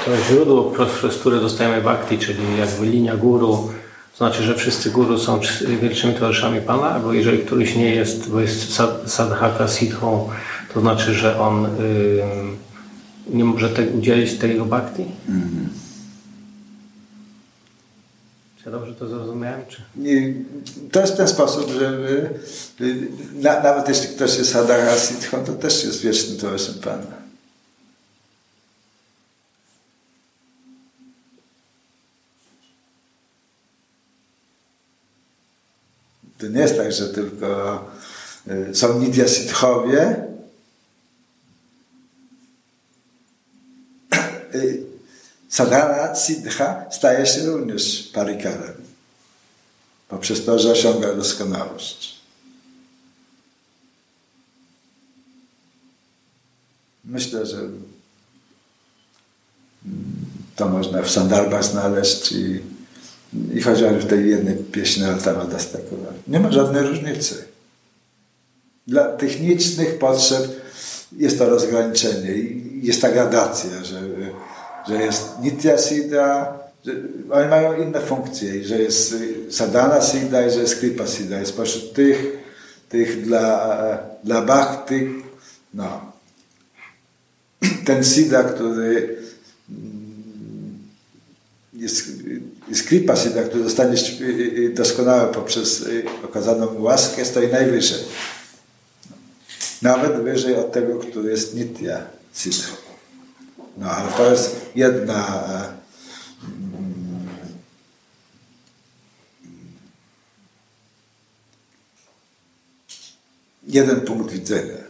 [0.04, 3.70] to źródło, przez które dostajemy bhakti, czyli jakby linia guru,
[4.16, 5.40] znaczy, że wszyscy guru są
[5.80, 10.30] wielkimi towarzyszami Pana, albo jeżeli któryś nie jest, bo jest sadhaka, siddhą,
[10.74, 12.22] to znaczy, że on y,
[13.26, 15.06] nie może te, udzielić tego bhakti?
[15.28, 15.68] Mm.
[18.56, 19.60] Czy ja dobrze to zrozumiałem?
[19.68, 19.82] Czy?
[19.96, 20.34] Nie,
[20.92, 22.00] to jest w ten sposób, że
[22.80, 27.22] y, na, nawet jeśli ktoś jest Hadara Siddhą, to też jest wiecznym towarzyszem Pana.
[36.38, 37.84] To nie jest tak, że tylko
[38.48, 39.28] y, są Nidya
[44.54, 44.82] Y,
[45.52, 48.74] sadhana siddha staje się również parikarem.
[50.08, 52.20] Poprzez to, że osiąga doskonałość.
[57.04, 57.56] Myślę, że
[60.56, 62.60] to można w Sandarbach znaleźć i,
[63.54, 66.12] i chociażby w tej jednej pieśni Ratama Dastakowa.
[66.28, 67.44] Nie ma żadnej różnicy.
[68.86, 70.62] Dla technicznych potrzeb
[71.16, 74.00] jest to rozgraniczenie i jest ta gradacja, że,
[74.88, 76.92] że jest Nitya Siddha, że
[77.30, 79.14] oni mają inne funkcje, że jest
[79.50, 81.38] Sadhana Siddha i że jest Kripa Siddha.
[81.38, 82.38] Jest pośród tych,
[82.88, 85.08] tych dla, dla Bhakti,
[85.74, 86.12] no.
[87.84, 89.16] Ten Siddha, który
[89.70, 90.78] mm,
[91.74, 92.08] jest,
[92.68, 93.96] jest Kripa Siddha, który zostanie
[94.74, 95.84] doskonały poprzez
[96.24, 97.98] okazaną łaskę, stoi najwyżej.
[99.82, 101.96] Nawet wyżej od tego, który jest Nitya
[102.32, 102.81] Siddha.
[103.76, 105.72] No ale to jest jedna e,
[106.44, 107.28] mm,
[113.66, 114.82] jeden punkt widzenia.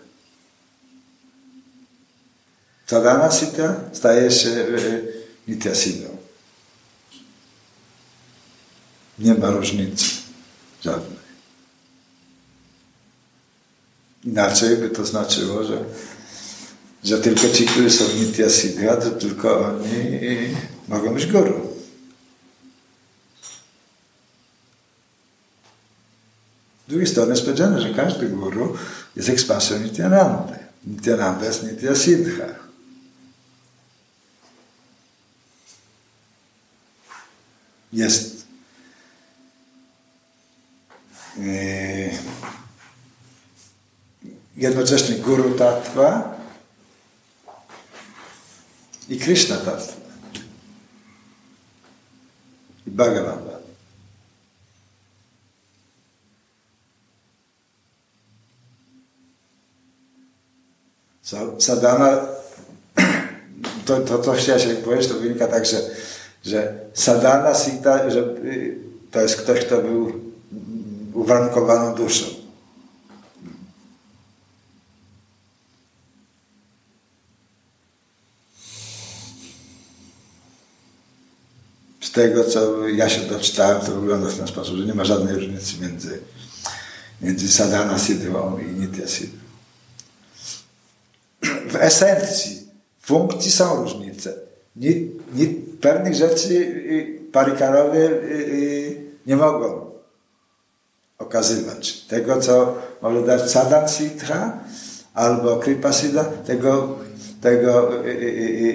[2.87, 4.67] Sadhana Sita staje się e,
[5.49, 5.71] Nitya
[9.19, 10.05] Nie ma różnicy
[10.85, 11.23] żadnej.
[14.25, 15.85] Inaczej by to znaczyło, że
[17.05, 20.55] że tylko ci, którzy są Nityasiddha, to tylko oni
[20.89, 21.73] mogą być guru.
[26.87, 28.77] Z drugiej strony jest powiedziane, że każdy guru
[29.17, 30.55] jest ekspansją Nityanandy.
[30.87, 32.63] Nityananda jest Nityasiddha.
[37.93, 38.47] Jest
[41.39, 42.11] yy,
[44.57, 46.32] jednocześnie Guru Tattva
[49.13, 49.93] i Krishna Tattva
[52.87, 53.53] i Bhagavan
[61.59, 62.29] Sadhana,
[63.87, 65.81] to, to, to chciałem powiedzieć, to wynika tak, że,
[66.45, 68.79] że sadhana sita, że y,
[69.11, 70.13] to jest ktoś, kto był
[71.15, 72.27] uwarunkowaną duszą.
[82.01, 85.35] Z tego, co ja się doczytałem, to wygląda w ten sposób, że nie ma żadnej
[85.35, 86.19] różnicy między,
[87.23, 89.43] między sadhana sidhą i nitya sidhą
[91.73, 92.69] w esencji
[93.01, 94.35] funkcji są różnice.
[94.77, 94.91] Nie,
[95.35, 95.47] nie,
[95.81, 98.97] pewnych rzeczy y, parikarowie y, y,
[99.27, 99.91] nie mogą
[101.19, 102.01] okazywać.
[102.01, 104.61] Tego, co może dać Sadan Sitra
[105.15, 106.99] albo Kripa Siddha, tego,
[107.41, 107.91] tego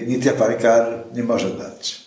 [0.07, 2.06] Nitya Parikar nie może dać.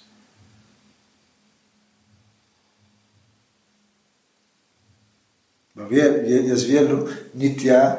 [5.91, 7.97] Wie, jest wielu Nitya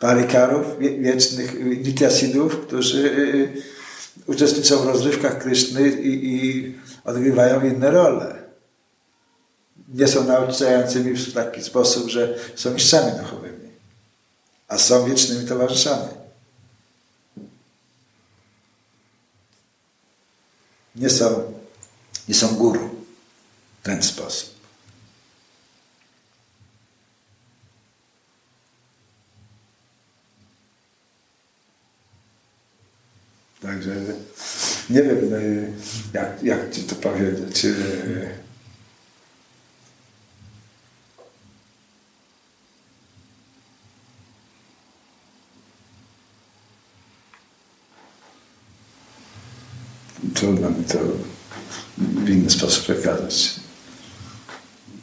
[0.00, 3.62] parikarów wiecznych nityasidów, którzy y, y,
[4.26, 6.74] uczestniczą w rozrywkach Kryszny i, i
[7.04, 8.42] odgrywają inne role.
[9.94, 13.68] Nie są nauczającymi w taki sposób, że są mistrzami duchowymi,
[14.68, 16.08] a są wiecznymi towarzyszami.
[20.96, 21.52] Nie są,
[22.28, 22.90] nie są guru
[23.80, 24.57] w ten sposób.
[33.68, 33.94] Także
[34.90, 35.72] nie wiem, y,
[36.12, 37.64] jak, jak ci to powiedzieć.
[37.64, 38.28] Y,
[50.34, 50.98] trudno mi to
[51.98, 53.54] w inny sposób przekazać.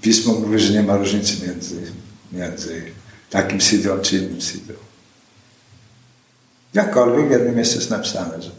[0.02, 1.92] Pismo mówi, że nie ma różnicy między,
[2.32, 2.92] między
[3.30, 4.85] takim sidą czy innym sidą.
[6.76, 8.52] Jakkolwiek w jednym miejscu jest napisane, że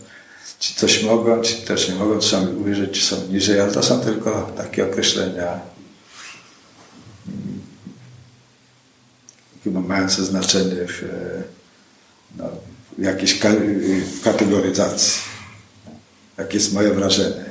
[0.58, 4.00] ci coś mogą, ci też nie mogą, są uwierzyć, ci są niżej, ale to są
[4.00, 5.60] tylko takie określenia
[9.64, 11.04] chyba mające znaczenie w,
[12.36, 12.44] no,
[12.98, 13.40] w jakiejś
[14.24, 15.22] kategoryzacji.
[16.38, 17.44] Jakie jest moje wrażenie.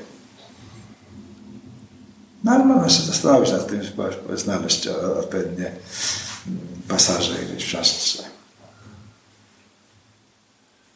[2.43, 5.71] No ale można się zastanowić nad tym, żeby znaleźć odpowiednie
[6.87, 8.34] pasaże gdzieś w.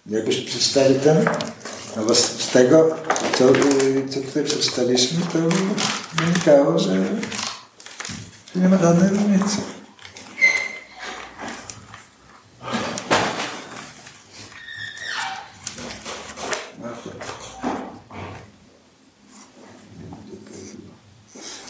[0.09, 1.25] Jakbyśmy przeczytali ten,
[1.95, 2.95] no z, tego,
[3.37, 3.45] co,
[4.09, 5.39] co tutaj przeczytaliśmy, to
[6.13, 6.91] wynikało, że
[8.55, 9.57] nie ma żadnej różnicy.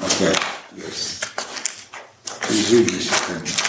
[0.01, 0.85] Okej, okay.
[0.87, 1.25] jest.
[2.41, 3.59] Przyjrzyjmy się temu.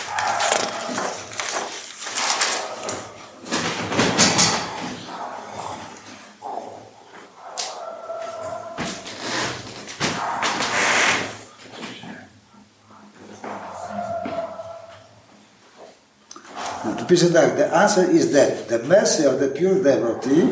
[17.20, 20.48] Pisze tak, the answer is that the mercy of the pure devotee,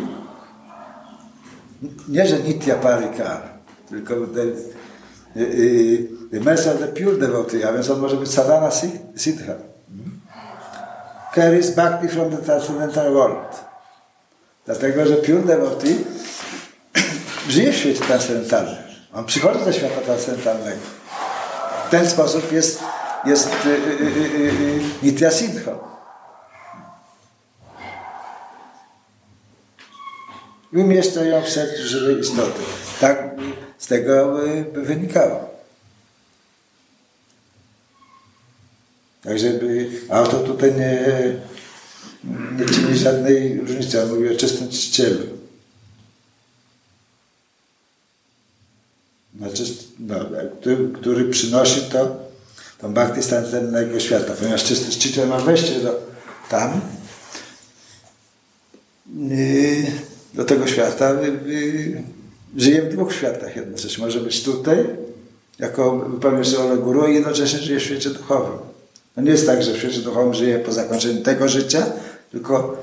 [2.08, 3.42] nie że nitya parikar,
[3.88, 4.44] tylko the,
[6.30, 8.70] the mercy of the pure devotee, a więc on może być sadhana
[9.16, 9.54] siddha,
[11.34, 13.64] carries bhakti from the transcendental world.
[14.66, 15.96] Dlatego, że pure devotee
[17.48, 18.76] żyje w świecie transcendentalnym.
[19.14, 20.80] On przychodzi ze świata transcendentalnego.
[21.86, 22.80] W ten sposób jest,
[23.24, 25.97] jest y, y, y, nitya siddha.
[30.72, 32.62] I umieszcza ją w sercu żywej istoty.
[33.00, 33.30] Tak
[33.78, 34.34] z tego
[34.74, 35.48] by wynikało.
[39.22, 41.04] Tak, żeby autor tutaj nie,
[42.58, 44.02] nie czyni żadnej różnicy.
[44.02, 45.38] On mówi o czystym czcicielu.
[49.38, 49.64] Znaczy,
[49.98, 50.14] no,
[50.60, 52.16] który, który przynosi to,
[52.78, 54.34] tą bhakti stan tleniego świata.
[54.38, 56.02] Ponieważ czysty czciciel ma wejście do,
[56.50, 56.80] tam,
[59.16, 61.12] yy, do tego świata,
[61.46, 62.02] yy,
[62.56, 64.04] żyje w dwóch światach jednocześnie.
[64.04, 64.86] Może być tutaj,
[65.58, 68.58] jako wypełnił rolę guru i jednocześnie żyje w świecie duchowym.
[69.16, 71.86] No nie jest tak, że w świecie duchowym żyje po zakończeniu tego życia,
[72.32, 72.76] tylko,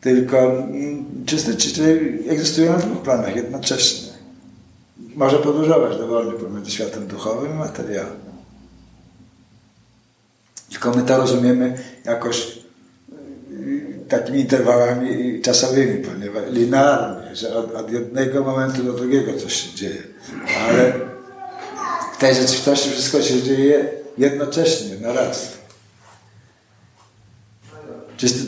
[0.00, 4.12] tylko mm, czysty czyty egzystują na dwóch planach jednocześnie.
[5.14, 8.24] Może podróżować dowolnie pomiędzy światem duchowym i materialnym.
[10.70, 12.63] Tylko my to rozumiemy jakoś
[14.08, 20.02] takimi interwałami czasowymi, ponieważ linearnie, że od, od jednego momentu do drugiego coś się dzieje.
[20.68, 20.92] Ale
[22.14, 23.88] w tej rzeczywistości wszystko się dzieje
[24.18, 25.48] jednocześnie, na raz.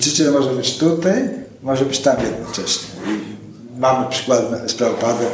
[0.01, 1.29] Czysty może być tutaj,
[1.63, 2.89] może być tam jednocześnie.
[3.07, 5.31] I mamy przykład z Prabhupadem.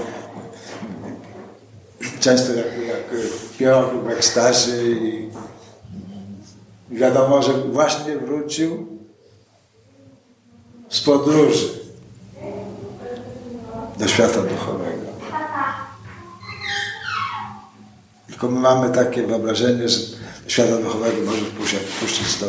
[2.20, 3.22] Często jak, jak
[3.54, 5.30] śpiewał w ekstazie i
[6.90, 8.91] wiadomo, że właśnie wrócił
[10.92, 11.68] z podróży
[13.98, 15.02] do świata duchowego.
[18.26, 19.98] Tylko my mamy takie wyobrażenie, że
[20.46, 21.16] świata duchowego
[21.58, 22.46] może wpuścić to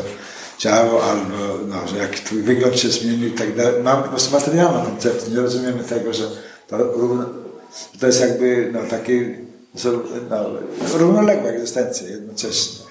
[0.58, 3.84] ciało, albo no, że jak twój wygląd się zmieni i tak dalej.
[3.84, 6.30] Mamy po prostu materialną koncepcję, nie rozumiemy tego, że
[6.68, 6.78] to,
[8.00, 9.38] to jest jakby no, takie
[10.30, 10.46] no,
[10.94, 12.86] równoległa egzystencja jednocześnie.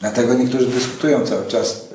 [0.00, 1.88] Dlatego niektórzy dyskutują cały czas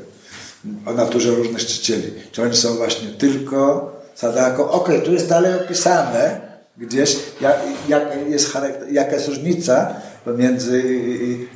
[0.85, 2.13] o naturze różnych czcicieli.
[2.31, 4.69] Czy oni są właśnie tylko sadaką?
[4.69, 7.55] Okej, okay, tu jest dalej opisane gdzieś, jak,
[7.87, 8.57] jak jest
[8.91, 9.93] jaka jest różnica
[10.25, 10.83] pomiędzy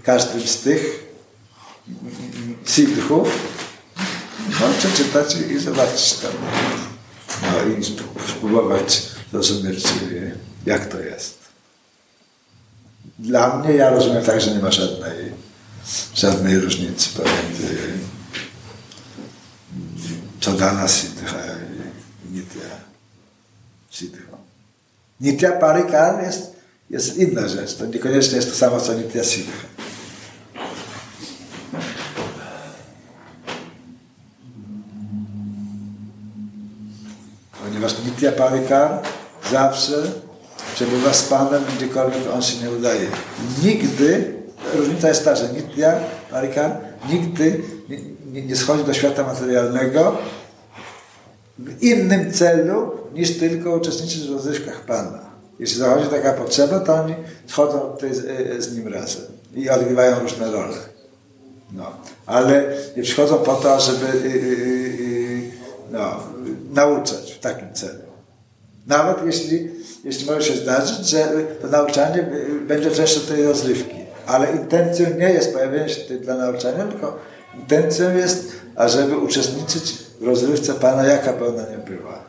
[0.04, 1.14] każdym z tych
[2.66, 3.30] siddhów.
[4.62, 6.32] No, przeczytać i zobaczyć tam.
[7.42, 7.84] No i
[8.30, 9.84] spróbować zrozumieć,
[10.66, 11.38] jak to jest.
[13.20, 15.32] Dla mnie, ja rozumiem tak, że nie ma żadnej,
[16.16, 17.78] żadnej różnicy pomiędzy
[20.46, 21.56] Chodana Siddha
[22.32, 22.70] Nitya
[23.90, 24.38] Siddha.
[25.22, 26.56] Nitya Parikar jest,
[26.90, 27.76] jest inna rzecz.
[27.76, 29.58] To niekoniecznie jest to samo, co Nitya Siddha.
[37.64, 39.02] Ponieważ Nitya Parikar
[39.52, 40.12] zawsze
[40.76, 43.08] przebywa z Panem, gdziekolwiek On się nie udaje.
[43.64, 44.34] Nigdy,
[44.74, 45.92] różnica jest ta, że Nitya
[46.32, 46.78] Parikar
[47.10, 47.64] nigdy
[48.34, 50.18] nie, nie schodzi do świata materialnego
[51.60, 55.20] w innym celu niż tylko uczestniczyć w rozrywkach Pana.
[55.60, 57.16] Jeśli zachodzi taka potrzeba, to oni
[57.48, 59.22] schodzą tutaj z, e, z nim razem
[59.56, 60.78] i odgrywają różne role.
[61.72, 61.92] No.
[62.26, 65.52] Ale nie przychodzą po to, żeby y, y, y,
[65.92, 66.20] no,
[66.74, 68.04] nauczać w takim celu.
[68.88, 69.70] Nawet jeśli,
[70.04, 71.28] jeśli może się zdarzyć, że
[71.62, 72.30] to nauczanie
[72.68, 73.96] będzie częścią tej rozrywki.
[74.26, 77.20] Ale intencją nie jest pojawienie się tutaj dla nauczania, tylko
[77.60, 82.20] Intencją jest, ażeby uczestniczyć w rozrywce Pana, jaka by ona nie była.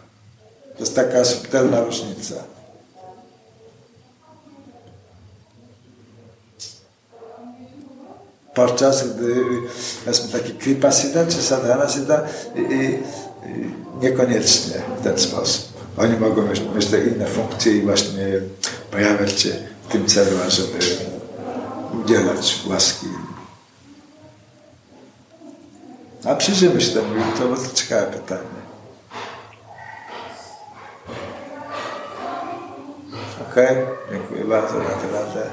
[0.75, 2.35] To jest taka subtelna różnica.
[8.55, 9.35] Podczas gdy
[10.07, 12.23] jest taki kripa siddha czy sadhana siddha
[14.01, 15.65] niekoniecznie w ten sposób.
[15.99, 18.27] Oni mogą mieć, mieć te inne funkcje i właśnie
[18.91, 19.51] pojawiać się
[19.89, 20.79] w tym celu, ażeby
[22.05, 23.07] udzielać łaski
[26.27, 28.65] a przyjrzymy się temu, to bardzo ciekawe pytanie.
[33.51, 33.87] Okej, okay?
[34.11, 35.51] dziękuję bardzo za tę radę.